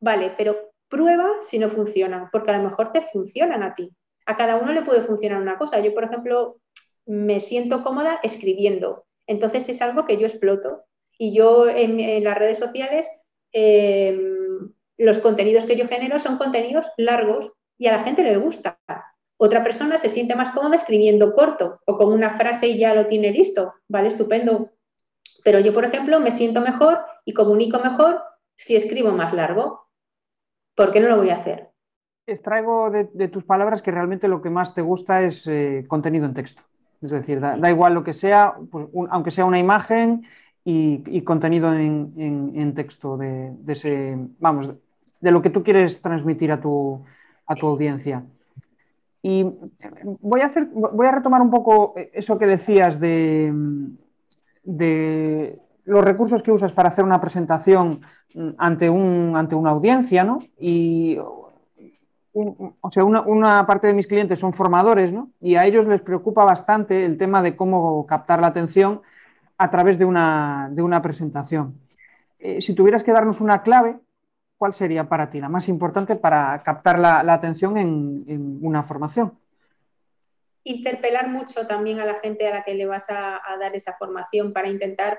[0.00, 3.90] vale, pero prueba si no funcionan, porque a lo mejor te funcionan a ti.
[4.26, 5.80] A cada uno le puede funcionar una cosa.
[5.80, 6.60] Yo, por ejemplo,
[7.06, 9.06] me siento cómoda escribiendo.
[9.26, 10.84] Entonces es algo que yo exploto.
[11.18, 13.08] Y yo en, las redes sociales
[13.52, 14.45] em,
[14.98, 18.78] los contenidos que yo genero son contenidos largos y a la gente le gusta.
[19.38, 23.06] Otra persona se siente más cómoda escribiendo corto o con una frase y ya lo
[23.06, 24.08] tiene listo, ¿vale?
[24.08, 24.70] Estupendo.
[25.44, 28.22] Pero yo, por ejemplo, me siento mejor y comunico mejor
[28.56, 29.88] si escribo más largo.
[30.74, 31.70] ¿Por qué no lo voy a hacer?
[32.26, 36.34] Extraigo de, tus palabras que realmente lo que más te gusta es eh, contenido en
[36.34, 36.62] texto.
[37.02, 40.26] Es decir, da, igual lo que sea, pues, aunque sea una imagen
[40.64, 44.74] y, contenido en, texto de, de, ese, vamos,
[45.20, 47.04] de lo que tú quieres transmitir a tu,
[47.46, 48.24] audiencia.
[49.22, 49.44] Y
[50.20, 53.52] voy a, hacer, voy a retomar un poco eso que decías de,
[54.62, 58.02] de los recursos que usas para hacer una presentación
[58.58, 60.40] ante, un, ante una audiencia, ¿no?
[60.58, 61.18] Y,
[62.32, 65.30] o sea, una, parte de mis clientes son formadores, ¿no?
[65.40, 69.00] Y a ellos les preocupa bastante el tema de cómo captar la atención
[69.56, 71.78] a través de una, presentación.
[72.38, 73.96] Eh, si tuvieras que darnos una clave
[74.56, 79.38] ¿cuál sería para ti la más importante para captar la, atención en, una formación?
[80.64, 84.52] Interpelar mucho también a la gente a la que le vas a, dar esa formación
[84.52, 85.18] para intentar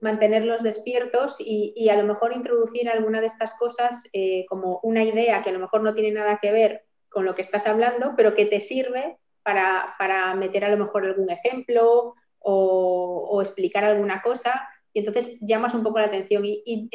[0.00, 5.42] mantenerlos despiertos y, a lo mejor introducir alguna de estas cosas eh, como una idea
[5.42, 8.34] que a lo mejor no tiene nada que ver con lo que estás hablando, pero
[8.34, 15.00] que te sirve para, meter a lo mejor algún ejemplo o, explicar alguna cosa y
[15.00, 16.88] entonces llamas un poco la atención y,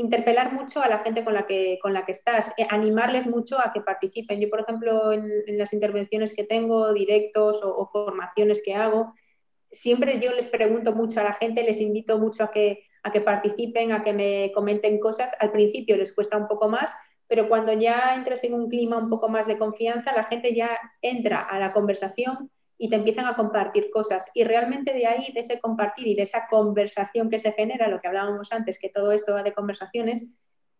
[0.00, 3.60] interpelar mucho a la gente con la que, con la que estás, eh, animarles mucho
[3.60, 4.40] a que participen.
[4.40, 9.14] Yo, por ejemplo, en, las intervenciones que tengo, directos o, formaciones que hago,
[9.70, 13.20] siempre yo les pregunto mucho a la gente, les invito mucho a que, a que
[13.20, 15.32] participen, a que me comenten cosas.
[15.38, 16.94] Al principio les cuesta un poco más,
[17.28, 20.78] pero cuando ya entras en un clima un poco más de confianza, la gente ya
[21.02, 22.50] entra a la conversación
[22.82, 24.30] y te empiezan a compartir cosas.
[24.32, 28.00] Y realmente de ahí, de ese compartir y de esa conversación que se genera, lo
[28.00, 30.24] que hablábamos antes, que todo esto va de conversaciones,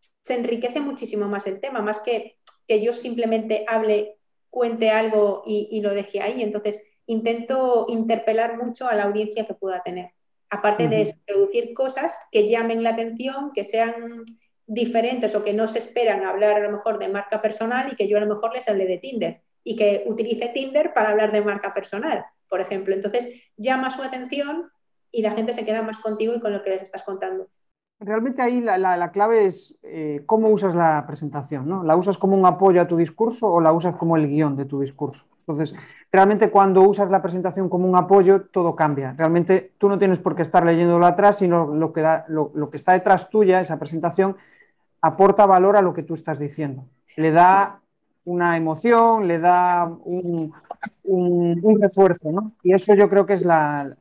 [0.01, 4.17] se enriquece muchísimo más el tema, más que que yo simplemente hable,
[4.49, 6.41] cuente algo y, lo deje ahí.
[6.41, 10.13] Entonces, intento interpelar mucho a la audiencia que pueda tener.
[10.49, 14.25] Aparte de introducir cosas que llamen la atención, que sean
[14.67, 18.09] diferentes o que no se esperan hablar a lo mejor de marca personal y que
[18.09, 21.43] yo a lo mejor les hable de Tinder y que utilice Tinder para hablar de
[21.43, 22.95] marca personal, por ejemplo.
[22.95, 24.71] Entonces llama su atención
[25.13, 27.49] y la gente se queda más contigo y con lo que les estás contando.
[27.99, 31.85] Realmente ahí la, clave es eh, cómo usas la presentación, ¿no?
[31.85, 34.65] ¿La usas como un apoyo a tu discurso o la usas como el guion de
[34.65, 35.27] tu discurso?
[35.41, 35.77] Entonces,
[36.11, 39.13] realmente cuando usas la presentación como un apoyo, todo cambia.
[39.19, 42.71] Realmente tú no tienes por qué estar leyéndolo atrás, sino lo que, da, lo, lo
[42.71, 44.37] que está detrás tuya, esa presentación,
[45.03, 46.87] aporta valor a lo que tú estás diciendo.
[47.17, 47.81] Le da
[48.25, 50.53] una emoción, le da un,
[51.81, 52.53] refuerzo, ¿no?
[52.63, 53.97] Y eso yo creo que es la,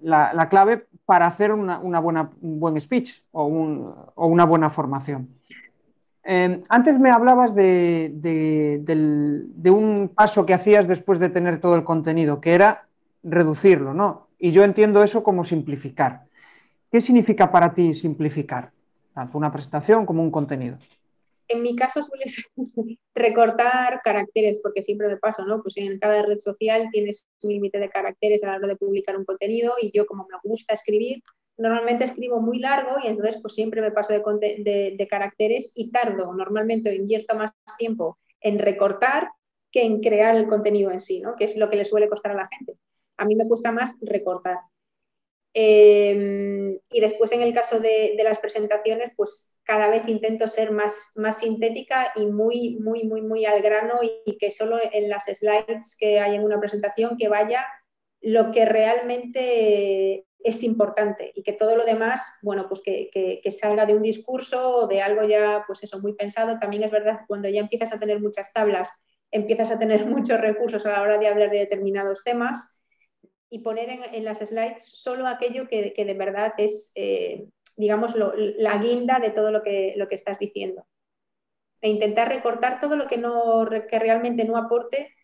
[0.50, 5.30] clave para hacer una, buena, un buen speech o, una buena formación.
[6.24, 11.84] Em, antes me hablabas de, de, un paso que hacías después de tener todo el
[11.84, 12.86] contenido, que era
[13.24, 14.28] reducirlo, ¿no?
[14.38, 16.26] Y yo entiendo eso como simplificar.
[16.92, 18.72] ¿Qué significa para ti simplificar?
[19.14, 20.78] Tanto una presentación como un contenido
[21.50, 22.26] en mi caso suele
[23.16, 25.62] recortar caracteres, porque siempre me paso, ¿no?
[25.62, 29.18] Pues en cada red social tienes un límite de caracteres a la hora de publicar
[29.18, 31.22] un contenido y yo como me gusta escribir,
[31.58, 36.34] normalmente escribo muy largo y entonces pues siempre me paso de, de caracteres y tardo,
[36.34, 39.30] normalmente invierto más tiempo en recortar
[39.72, 41.36] que en crear el contenido en sí, ¿no?
[41.36, 42.78] Que es lo que le suele costar a la gente.
[43.18, 44.58] A mí me cuesta más recortar.
[45.54, 51.12] Em, y después en el caso de, las presentaciones, pues cada vez intento ser más,
[51.16, 55.96] más sintética y muy, muy, muy, muy al grano y, que solo en las slides
[56.00, 57.66] que hay en una presentación que vaya
[58.22, 63.86] lo que realmente es importante y que todo lo demás, bueno, pues que, que, salga
[63.86, 66.60] de un discurso o de algo ya, pues eso, muy pensado.
[66.60, 68.90] También es verdad que cuando ya empiezas a tener muchas tablas,
[69.32, 72.79] empiezas a tener muchos recursos a la hora de hablar de determinados temas
[73.50, 79.20] y poner en, las slides solo aquello que, de verdad es, eh, digamos, la guinda
[79.20, 80.86] de todo lo que, lo que estás diciendo.
[81.82, 85.16] E intentar recortar todo lo que, no, que realmente no aporte,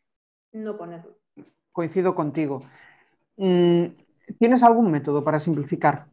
[0.53, 1.17] no ponerlo.
[1.71, 2.63] Coincido contigo.
[3.37, 3.87] Mm,
[4.39, 6.05] ¿Tienes algún método para simplificar?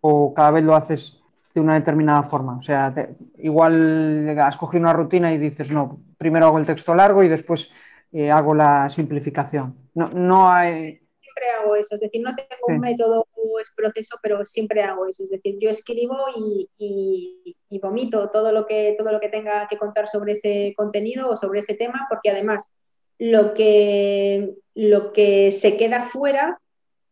[0.00, 1.22] ¿O cada vez lo haces
[1.54, 2.58] de una determinada forma?
[2.58, 2.94] O sea,
[3.38, 7.72] igual has cogido una rutina y dices, no, primero hago el texto largo y después
[8.12, 9.74] eh, hago la simplificación.
[9.94, 11.07] No, no hay
[11.46, 15.24] hago eso, es decir, no tengo un método o es proceso, pero siempre hago eso,
[15.24, 20.08] es decir, yo escribo y, vomito todo lo, que, todo lo que tenga que contar
[20.08, 22.64] sobre ese contenido o sobre ese tema, porque además
[23.18, 26.60] lo que, lo que se queda fuera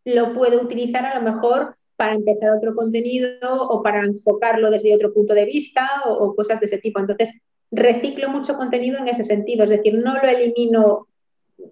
[0.05, 5.13] lo puedo utilizar a lo mejor para empezar otro contenido o para enfocarlo desde otro
[5.13, 7.01] punto de vista o, o cosas de ese tipo.
[7.01, 11.09] Entonces, reciclo mucho contenido en ese sentido, es decir, no lo elimino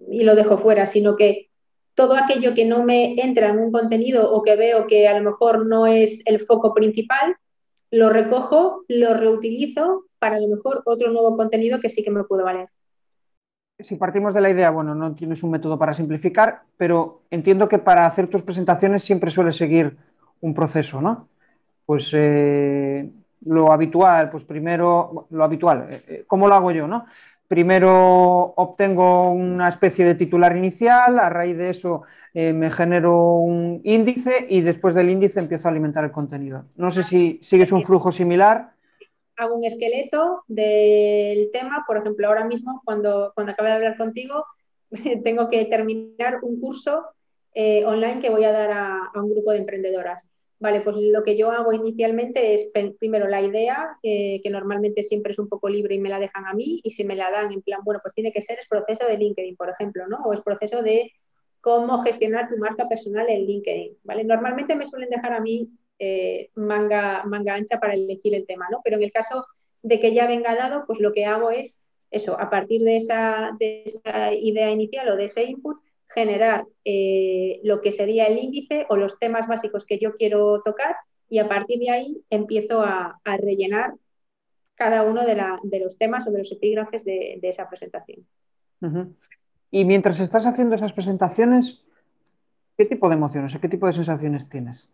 [0.09, 1.44] y lo dejo fuera, sino que
[1.95, 5.23] todo aquello que no me entra en un contenido o que veo que a lo
[5.23, 7.35] mejor no es el foco principal,
[7.89, 12.25] lo recojo, lo reutilizo para a lo mejor otro nuevo contenido que sí que me
[12.25, 12.69] puede valer.
[13.79, 17.77] Si partimos de la idea, bueno, no tienes un método para simplificar, pero entiendo que
[17.77, 19.97] para hacer tus presentaciones siempre sueles seguir
[20.41, 21.27] un proceso, ¿no?
[21.85, 23.09] Pues eh,
[23.45, 27.05] lo habitual, pues primero, lo habitual, eh, eh, ¿cómo lo hago yo, no?
[27.47, 32.03] Primero obtengo una especie de titular inicial, a raíz de eso
[32.33, 36.65] eh, me genero un índice y después del índice empiezo a alimentar el contenido.
[36.75, 38.71] No sé si sigues un flujo similar.
[39.37, 44.45] Hago un esqueleto del tema, por ejemplo, ahora mismo cuando, cuando acabe de hablar contigo,
[45.23, 47.05] tengo que terminar un curso
[47.53, 50.27] eh, online que voy a dar a un grupo de emprendedoras.
[50.57, 55.39] Vale, pues lo que yo hago inicialmente es primero la idea, que normalmente siempre es
[55.39, 57.61] un poco libre y me la dejan a mí, y si me la dan en
[57.61, 60.23] plan, bueno, pues tiene que ser el proceso de LinkedIn, por ejemplo, ¿no?
[60.23, 61.11] O es proceso de
[61.59, 64.23] cómo gestionar tu marca personal en LinkedIn, ¿vale?
[64.23, 68.81] Normalmente me suelen dejar a mí eh, manga, manga ancha para elegir el tema, ¿no?
[68.83, 69.45] Pero en el caso
[69.81, 73.51] de que ya venga dado, pues lo que hago es eso, a partir de esa,
[73.59, 78.85] de esa idea inicial o de ese input, generar eh, lo que sería el índice
[78.89, 80.95] o los temas básicos que yo quiero tocar
[81.29, 83.93] y a partir de ahí empiezo a, rellenar
[84.75, 88.27] cada uno de, los temas o de los epígrafes de, esa presentación.
[89.71, 91.85] Y mientras estás haciendo esas presentaciones,
[92.77, 94.89] ¿Qué tipo de emociones o qué tipo de sensaciones tienes?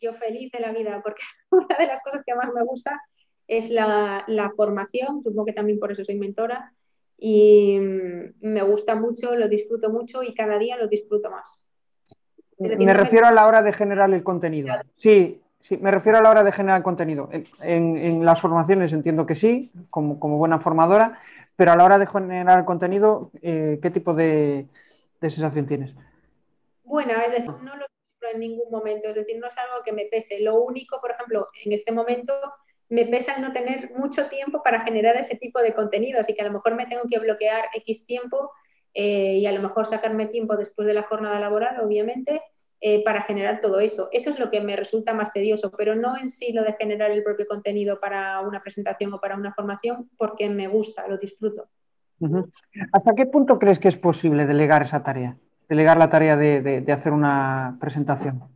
[0.00, 3.00] Yo feliz de la vida, porque una de las cosas que más me gusta
[3.48, 6.72] es la, la formación, supongo que también por eso soy mentora,
[7.18, 11.62] y mm, me gusta mucho, lo disfruto mucho y cada día lo disfruto más.
[12.58, 14.74] me refiero a la hora de generar el contenido.
[14.96, 17.28] Sí, sí, me refiero a la hora de generar el contenido.
[17.60, 21.18] En, las formaciones entiendo que sí, como, buena formadora,
[21.56, 24.66] pero a la hora de generar el contenido, eh, ¿qué tipo de,
[25.20, 25.96] sensación tienes?
[26.84, 27.86] Buena, es decir, no lo
[28.32, 30.40] en ningún momento, es decir, no es algo que me pese.
[30.40, 32.32] Lo único, por ejemplo, en este momento
[32.88, 36.42] me pesa el no tener mucho tiempo para generar ese tipo de contenidos y que
[36.42, 38.52] a lo mejor me tengo que bloquear X tiempo
[38.94, 42.42] eh, y a lo mejor sacarme tiempo después de la jornada laboral, obviamente,
[42.80, 44.08] eh, para generar todo eso.
[44.12, 47.10] Eso es lo que me resulta más tedioso, pero no en sí lo de generar
[47.10, 51.68] el propio contenido para una presentación o para una formación, porque me gusta, lo disfruto.
[52.92, 55.36] ¿Hasta qué punto crees que es posible delegar esa tarea?
[55.68, 58.55] Delegar la tarea de hacer una presentación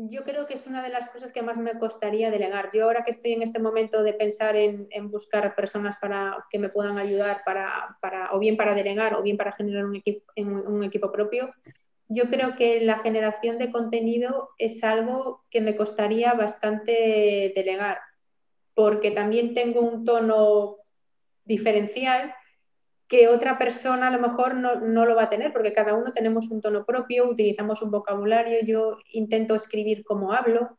[0.00, 2.70] yo creo que es una de las cosas que más me costaría delegar.
[2.72, 6.68] Yo ahora que estoy en este momento de pensar en, buscar personas para que me
[6.68, 11.10] puedan ayudar para, o bien para delegar o bien para generar un equipo, un equipo
[11.10, 11.52] propio,
[12.06, 17.98] yo creo que la generación de contenido es algo que me costaría bastante delegar,
[18.74, 20.76] porque también tengo un tono
[21.44, 22.32] diferencial
[23.08, 26.50] que otra persona a lo mejor no, lo va a tener, porque cada uno tenemos
[26.50, 30.78] un tono propio, utilizamos un vocabulario, yo intento escribir como hablo,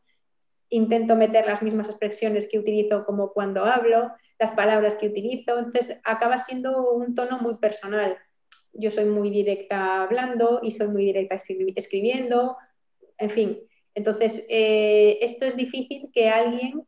[0.68, 6.00] intento meter las mismas expresiones que utilizo como cuando hablo, las palabras que utilizo, entonces
[6.04, 8.16] acaba siendo un tono muy personal.
[8.72, 11.36] Yo soy muy directa hablando y soy muy directa
[11.74, 12.56] escribiendo,
[13.18, 13.58] en fin.
[13.96, 16.86] Entonces, eh, esto es difícil que alguien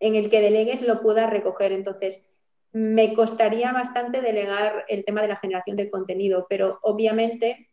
[0.00, 1.70] en el que delegues lo pueda recoger.
[1.70, 2.36] Entonces,
[2.72, 7.68] me costaría bastante delegar el tema de la generación de contenido, pero obviamente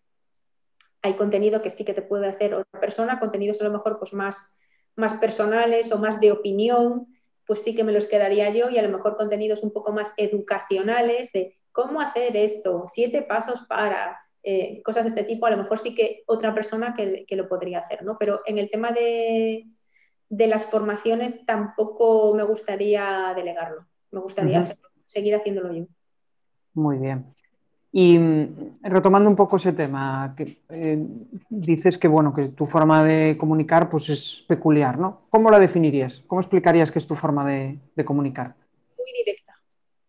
[1.02, 4.14] hay contenido que sí que te puede hacer otra persona, contenidos a lo mejor pues
[4.14, 4.56] más,
[4.96, 7.08] más personales o más de opinión,
[7.46, 10.14] pues sí que me los quedaría yo y a lo mejor contenidos un poco más
[10.18, 15.58] educacionales de cómo hacer esto, siete pasos para, eh, cosas de este tipo, a lo
[15.58, 18.18] mejor sí que otra persona que, lo podría hacer, ¿no?
[18.18, 19.68] Pero en el tema de,
[20.30, 25.88] las formaciones tampoco me gustaría delegarlo, me gustaría hacerlo seguir haciéndolo yo.
[26.74, 27.26] Muy bien.
[27.92, 31.04] Y mm, retomando un poco ese tema, que, eh,
[31.50, 35.22] dices que bueno, que tu forma de comunicar pues es peculiar, ¿no?
[35.32, 36.24] ¿Cómo la definirías?
[36.28, 38.54] ¿Cómo explicarías que es tu forma de, comunicar?
[38.98, 39.56] Muy directa,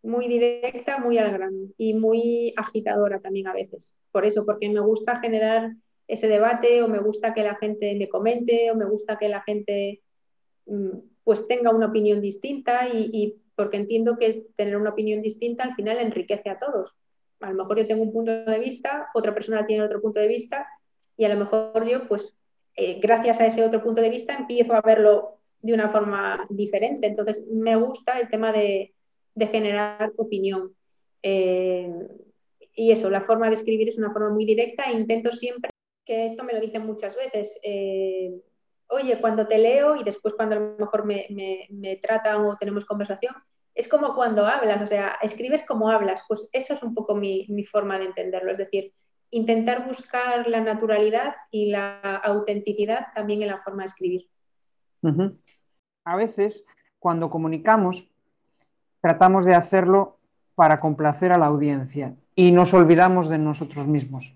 [0.02, 3.94] muy directa, muy al grano y muy agitadora también a veces.
[4.12, 5.72] Por eso, porque me gusta generar
[6.08, 9.42] ese debate o me gusta que la gente me comente o me gusta que la
[9.42, 10.02] gente
[10.66, 15.74] mm, pues tenga una opinión distinta y porque entiendo que tener una opinión distinta al
[15.74, 16.94] final enriquece a todos.
[17.40, 20.28] A lo mejor yo tengo un punto de vista, otra persona tiene otro punto de
[20.28, 20.64] vista
[21.16, 22.38] y a lo mejor yo, pues,
[22.76, 27.08] eh, gracias a ese otro punto de vista, empiezo a verlo de una forma diferente.
[27.08, 28.94] Entonces, me gusta el tema de,
[29.36, 30.76] generar opinión.
[31.24, 31.92] Eh,
[32.74, 35.70] y eso, la forma de escribir es una forma muy directa e intento siempre,
[36.04, 38.40] que esto me lo dicen muchas veces, eh,
[38.88, 41.26] oye, cuando te leo y después cuando a lo mejor me,
[41.70, 43.34] me, tratan o tenemos conversación,
[43.74, 47.46] es como cuando hablas, o sea, escribes como hablas, pues eso es un poco mi,
[47.64, 48.92] forma de entenderlo, es decir,
[49.30, 54.28] intentar buscar la naturalidad y la autenticidad también en la forma de escribir.
[56.04, 56.64] A veces,
[56.98, 58.08] cuando comunicamos,
[59.00, 60.18] tratamos de hacerlo
[60.54, 64.34] para complacer a la audiencia y nos olvidamos de nosotros mismos.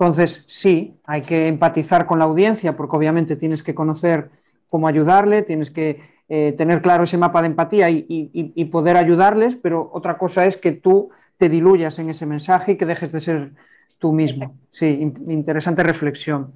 [0.00, 4.30] Entonces, sí, hay que empatizar con la audiencia porque obviamente tienes que conocer
[4.70, 9.90] cómo ayudarle, tienes que eh, tener claro ese mapa de empatía y, poder ayudarles, pero
[9.92, 13.52] otra cosa es que tú te diluyas en ese mensaje y que dejes de ser
[13.98, 14.54] tú mismo.
[14.70, 14.86] Sí,
[15.28, 16.54] interesante reflexión.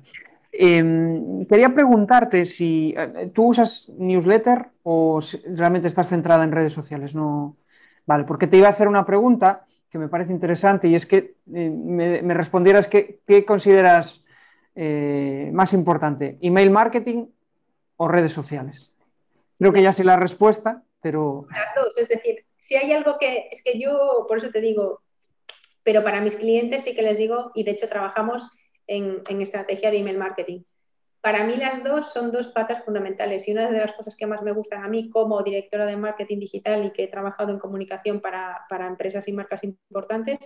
[0.51, 5.21] Em, quería preguntarte si eh, tú usas newsletter o
[5.55, 7.15] realmente estás centrada en redes sociales.
[7.15, 7.57] No,
[8.07, 11.37] vale, porque te iba a hacer una pregunta que me parece interesante y es que
[11.55, 14.25] eh, me, respondieras qué, consideras
[14.75, 17.27] eh, más importante, email marketing
[17.97, 18.93] o redes sociales.
[19.57, 21.47] Creo que ya sé la respuesta, pero...
[21.49, 25.01] Las dos, es decir, si hay algo que, es que yo, por eso te digo,
[25.85, 28.45] pero para mis clientes sí que les digo, y de hecho trabajamos
[28.89, 30.63] en, en estrategia de email marketing.
[31.25, 34.43] Para mí las dos son dos patas fundamentales y una de las cosas que más
[34.43, 38.21] me gustan a mí como directora de marketing digital y que he trabajado en comunicación
[38.21, 40.39] para, empresas y marcas importantes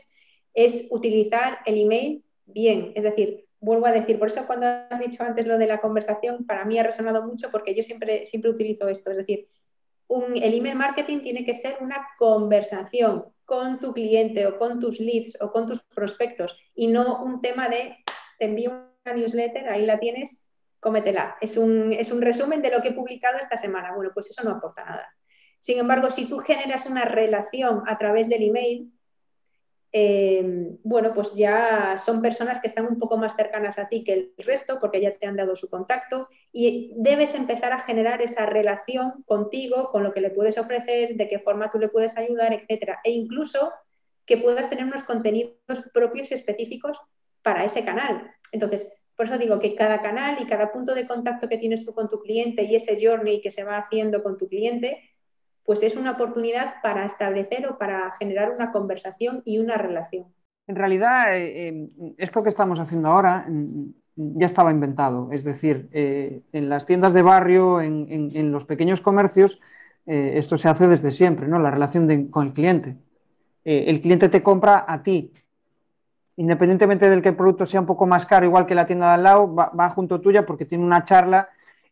[0.54, 2.92] es utilizar el email bien.
[2.94, 6.46] Es decir, vuelvo a decir, por eso cuando has dicho antes lo de la conversación,
[6.46, 9.10] para mí ha resonado mucho porque yo siempre, siempre utilizo esto.
[9.10, 9.48] Es decir,
[10.08, 15.38] el email marketing tiene que ser una conversación con tu cliente o con tus leads
[15.40, 17.96] o con tus prospectos y no un tema de
[18.38, 20.47] te envío newsletter, ahí la tienes,
[20.80, 21.36] cómetela.
[21.40, 23.94] Es un, es un resumen de lo que he publicado esta semana.
[23.94, 25.14] Bueno, pues eso no aporta nada.
[25.60, 28.92] Sin embargo, si tú generas una relación a través del email,
[29.90, 30.44] eh,
[30.82, 34.34] bueno, pues ya son personas que están un poco más cercanas a ti que el
[34.36, 39.22] resto porque ya te han dado su contacto y debes empezar a generar esa relación
[39.24, 43.00] contigo, con lo que le puedes ofrecer, de qué forma tú le puedes ayudar, etcétera.
[43.02, 43.72] E incluso
[44.26, 45.56] que puedas tener unos contenidos
[45.92, 47.00] propios y específicos
[47.42, 48.30] para ese canal.
[48.52, 51.92] Entonces, por eso digo que cada canal y cada punto de contacto que tienes tú
[51.92, 54.96] con tu cliente y ese journey que se va haciendo con tu cliente,
[55.64, 60.26] pues es una oportunidad para establecer o para generar una conversación y una relación.
[60.68, 65.30] En realidad, eh, eh, esto que estamos haciendo ahora mm, ya estaba inventado.
[65.32, 69.60] Es decir, eh, en las tiendas de barrio, en, los pequeños comercios,
[70.06, 71.58] esto se hace desde siempre, ¿no?
[71.58, 72.96] La relación con el cliente.
[73.64, 75.32] el cliente te compra a ti.
[76.38, 79.14] Independientemente del que el producto sea un poco más caro, igual que la tienda de
[79.14, 81.48] al lado, va, junto tuya porque tiene una charla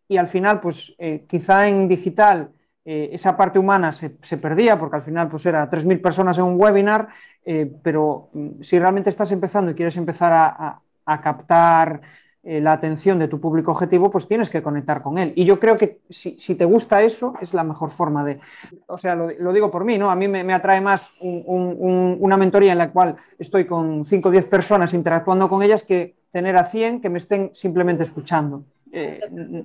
[0.09, 0.95] y al final, pues
[1.29, 2.51] quizá en digital
[2.89, 6.61] eh, esa parte humana se, perdía porque al final pues era 3.000 personas en un
[6.61, 7.09] webinar,
[7.45, 10.81] eh, pero mm, si realmente estás empezando y quieres empezar a,
[11.23, 12.01] captar
[12.49, 15.33] eh, la atención de tu público objetivo, pues tienes que conectar con él.
[15.35, 18.39] Y yo creo que si, te gusta eso, es la mejor forma de,
[18.87, 20.11] o sea, lo, digo por mí, ¿no?
[20.11, 24.47] A mí me, atrae más una mentoría en la cual estoy con 5 o 10
[24.47, 28.65] personas interactuando con ellas que tener a 100 que me estén simplemente escuchando.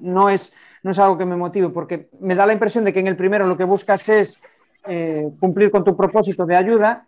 [0.01, 0.51] no es
[0.83, 3.15] no es algo que me motive, porque me da la impresión de que en el
[3.15, 4.41] primero lo que buscas es
[4.87, 7.05] eh, cumplir con tu propósito de ayuda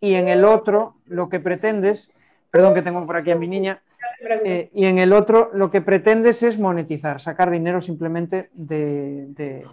[0.00, 2.12] y en el otro lo que pretendes,
[2.50, 3.80] perdón que tengo por aquí a mi niña,
[4.20, 9.72] eh, y en el otro lo que pretendes es monetizar, sacar dinero simplemente de,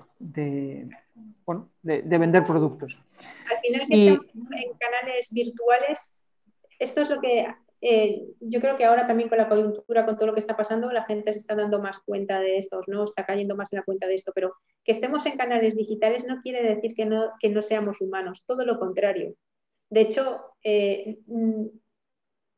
[1.45, 3.01] bueno, de, vender productos.
[3.49, 6.25] Al final que estamos en canales virtuales,
[6.79, 7.47] esto es lo que
[7.85, 10.89] eh, yo creo que ahora también con la coyuntura, con todo lo que está pasando,
[10.91, 13.03] la gente se está dando más cuenta de esto, ¿no?
[13.03, 16.41] Está cayendo más en la cuenta de esto, pero que estemos en canales digitales no
[16.41, 19.35] quiere decir que no, que no seamos humanos, todo lo contrario.
[19.89, 21.65] De hecho, eh, mm,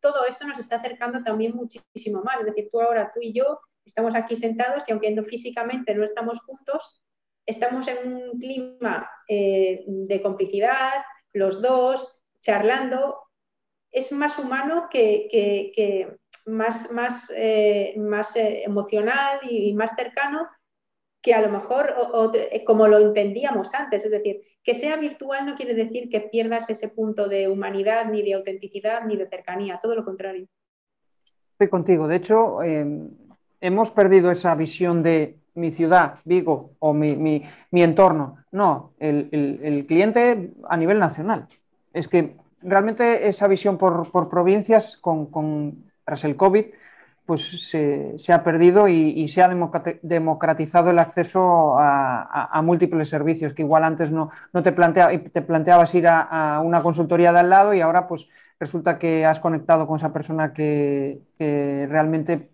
[0.05, 2.41] todo esto nos está acercando también muchísimo más.
[2.41, 6.03] Es decir, tú ahora, tú y yo, estamos aquí sentados y aunque no, físicamente no
[6.03, 7.01] estamos juntos,
[7.43, 11.03] estamos en un clima eh, de complicidad,
[11.33, 13.17] los dos, charlando,
[13.91, 20.47] es más humano que, más, más, eh, más eh, emocional y más cercano
[21.25, 21.91] que a lo mejor
[22.35, 24.05] eh, como lo entendíamos antes.
[24.05, 28.21] Es decir, que sea virtual no quiere decir que pierdas ese punto de humanidad, ni
[28.21, 30.45] de autenticidad, ni de cercanía, todo lo contrario.
[31.53, 32.07] Estoy contigo.
[32.07, 33.09] De hecho, em,
[33.59, 38.37] hemos perdido esa visión de mi ciudad, Vigo, o mi, entorno.
[38.51, 39.29] No, el,
[39.63, 41.47] el cliente a nivel nacional.
[41.91, 46.65] Es que realmente esa visión por, provincias con, tras el COVID
[47.25, 49.49] pues se, ha perdido y, se ha
[50.01, 55.93] democratizado el acceso a, múltiples servicios que igual antes no, no te, plantea, te planteabas
[55.95, 58.27] ir a, una consultoría de al lado y ahora pues
[58.59, 62.49] resulta que has conectado con esa persona que, realmente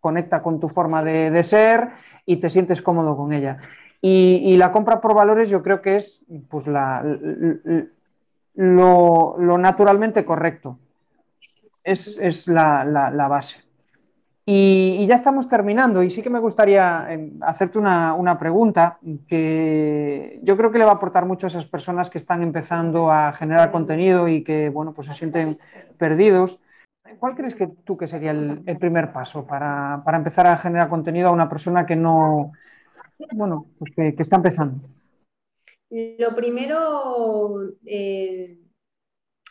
[0.00, 1.90] conecta con tu forma de, ser
[2.24, 3.58] y te sientes cómodo con ella.
[4.00, 7.02] Y, la compra por valores yo creo que es pues la
[8.58, 10.78] lo, naturalmente correcto.
[11.92, 13.64] Es, la, base.
[14.44, 20.56] Y, ya estamos terminando y sí que me gustaría em, hacerte una, pregunta que yo
[20.56, 23.70] creo que le va a aportar mucho a esas personas que están empezando a generar
[23.70, 25.58] contenido y que, bueno, pues se sienten
[25.98, 26.60] perdidos.
[27.18, 31.32] ¿Cuál crees que tú que sería el, primer paso para, empezar a generar contenido a
[31.32, 32.52] una persona que no,
[33.32, 34.88] bueno, pues que está empezando?
[35.90, 38.58] Lo primero, eh,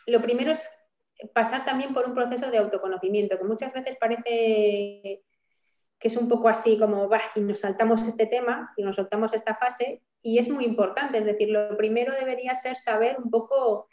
[0.06, 0.70] lo primero es
[1.34, 5.22] pasar también por un proceso de autoconocimiento, que muchas veces parece
[6.00, 9.34] que es un poco así como, bah, y nos saltamos este tema y nos saltamos
[9.34, 13.88] esta fase, y es muy importante, es decir, lo primero debería ser saber un poco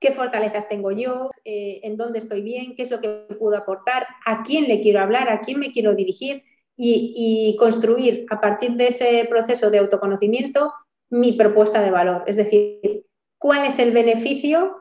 [0.00, 4.06] qué fortalezas tengo yo, eh, en dónde estoy bien, qué es lo que puedo aportar,
[4.26, 6.42] a quién le quiero hablar, a quién me quiero dirigir
[6.74, 10.72] y, y construir a partir de ese proceso de autoconocimiento
[11.10, 12.24] mi propuesta de valor.
[12.26, 13.04] Es decir,
[13.38, 14.79] cuál es el beneficio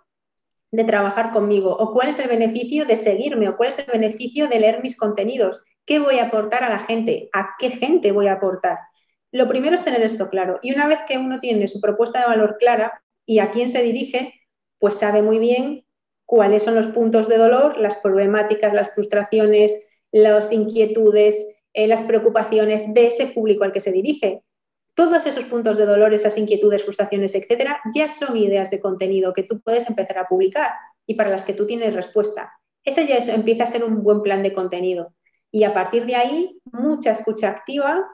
[0.72, 4.48] de trabajar conmigo o cuál es el beneficio de seguirme o cuál es el beneficio
[4.48, 5.64] de leer mis contenidos.
[5.86, 7.30] ¿Qué voy a aportar a la gente?
[7.34, 8.78] ¿A qué gente voy a aportar?
[9.32, 10.60] Lo primero es tener esto claro.
[10.62, 13.82] Y una vez que uno tiene su propuesta de valor clara y a quién se
[13.82, 14.34] dirige,
[14.80, 15.86] pues sabe muy bien
[16.26, 22.94] cuáles son los puntos de dolor, las problemáticas, las frustraciones, las inquietudes, eh, las preocupaciones
[22.94, 24.44] de ese público al que se dirige
[24.94, 29.44] todos esos puntos de dolor, esas inquietudes, frustraciones, etcétera, ya son ideas de contenido que
[29.44, 30.72] tú puedes empezar a publicar
[31.06, 32.52] y para las que tú tienes respuesta.
[32.84, 35.14] Eso ya empieza a ser un buen plan de contenido.
[35.52, 38.06] Y a partir de ahí, mucha escucha activa,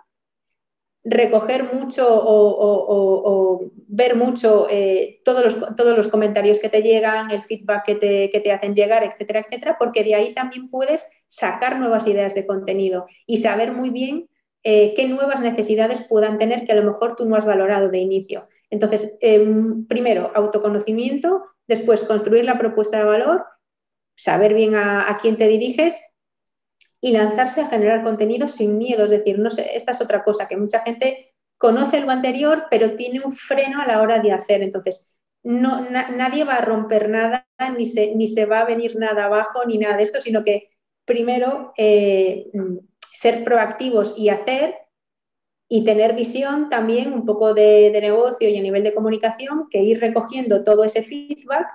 [1.04, 7.44] recoger mucho o, ver mucho eh, todos, los, todos los comentarios que te llegan, el
[7.44, 11.78] feedback que te, que te, hacen llegar, etcétera, etcétera, porque de ahí también puedes sacar
[11.80, 14.28] nuevas ideas de contenido y saber muy bien
[14.68, 18.00] eh, qué nuevas necesidades puedan tener que a lo mejor tú no has valorado de
[18.00, 18.48] inicio.
[18.72, 23.46] Entonces, em, primero, autoconocimiento, después construir la propuesta de valor,
[24.16, 26.04] saber bien a, quién te diriges
[27.00, 29.06] y lanzarse a generar contenido sin miedo.
[29.06, 32.96] Es decir, no sé, esta es otra cosa que mucha gente conoce lo anterior, pero
[32.96, 34.64] tiene un freno a la hora de hacer.
[34.64, 37.46] Entonces, no, nadie va a romper nada,
[37.78, 40.72] ni se, ni se va a venir nada abajo, ni nada de esto, sino que
[41.06, 42.50] primero eh,
[43.16, 44.76] ser proactivos y hacer
[45.68, 49.82] y tener visión también un poco de, de, negocio y a nivel de comunicación, que
[49.82, 51.68] ir recogiendo todo ese feedback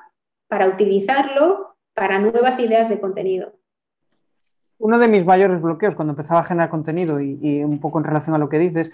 [0.49, 3.61] para utilizarlo para nuevas ideas de contenido
[4.81, 8.35] uno de mis mayores bloqueos cuando empezaba a generar contenido y, un poco en relación
[8.35, 8.91] a lo que dices,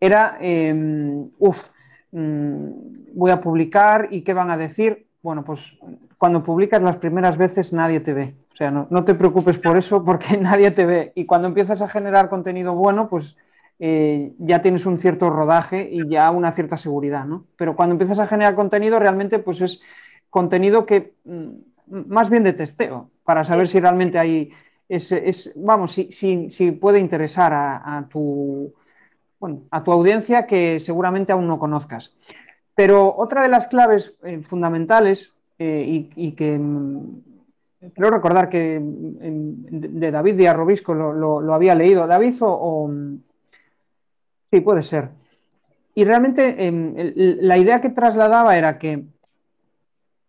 [0.00, 1.68] era, em, uff,
[2.10, 2.68] mm,
[3.14, 5.06] voy a publicar y qué van a decir.
[5.22, 5.78] Bueno, pues
[6.18, 8.34] cuando publicas las primeras veces nadie te ve.
[8.56, 11.12] O sea, no, te preocupes por eso porque nadie te ve.
[11.14, 13.36] Y cuando empiezas a generar contenido bueno, pues
[13.78, 17.44] eh, ya tienes un cierto rodaje y ya una cierta seguridad, ¿no?
[17.56, 19.82] Pero cuando empiezas a generar contenido, realmente pues es
[20.30, 21.50] contenido que mm,
[22.06, 24.52] más bien de testeo, para saber si realmente hay
[24.88, 28.72] es, vamos, si, puede interesar a, tu,
[29.70, 32.16] a tu audiencia que seguramente aún no conozcas.
[32.74, 37.35] Pero otra de las claves eh, fundamentales eh, y, que mm,
[37.94, 42.06] creo recordar que de David Díaz Robisco lo, había leído.
[42.06, 42.90] David o,
[44.50, 45.10] Sí, puede ser.
[45.94, 49.04] Y realmente em, la idea que trasladaba era que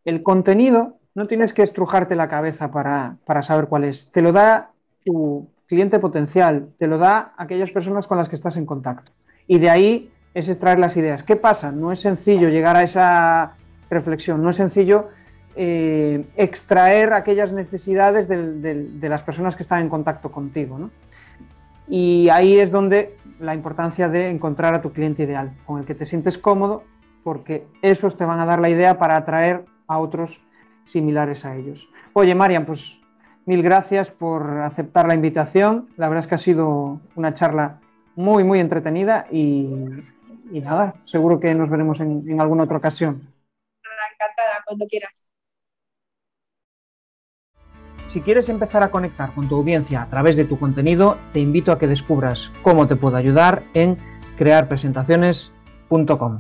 [0.06, 4.12] el contenido no tienes que estrujarte la cabeza para, saber cuál es.
[4.12, 4.72] Te lo da
[5.04, 9.12] tu cliente potencial, te lo da aquellas personas con las que estás en contacto.
[9.48, 11.24] Y de ahí es extraer las ideas.
[11.24, 11.72] ¿Qué pasa?
[11.72, 13.56] No es sencillo llegar a esa
[13.90, 15.10] reflexión, no es sencillo
[15.60, 20.92] eh, extraer aquellas necesidades de, las personas que están en contacto contigo.
[21.88, 25.96] Y ahí es donde la importancia de encontrar a tu cliente ideal, con el que
[25.96, 26.84] te sientes cómodo,
[27.24, 30.40] porque esos te van a dar la idea para atraer a otros
[30.86, 31.90] similares a ellos.
[32.14, 33.00] Oye, Marian, pues
[33.48, 35.90] mil gracias por aceptar la invitación.
[35.98, 37.80] La verdad es que ha sido una charla
[38.16, 39.74] muy, muy entretenida y,
[40.52, 43.28] nada, seguro que nos veremos en, en alguna otra ocasión.
[44.14, 45.28] Encantada, cuando quieras.
[48.08, 51.74] Si quieres empezar a conectar con tu audiencia a través de tu contenido, te invito
[51.74, 53.98] a que descubras cómo te puedo ayudar en
[54.38, 56.40] crearpresentaciones.com.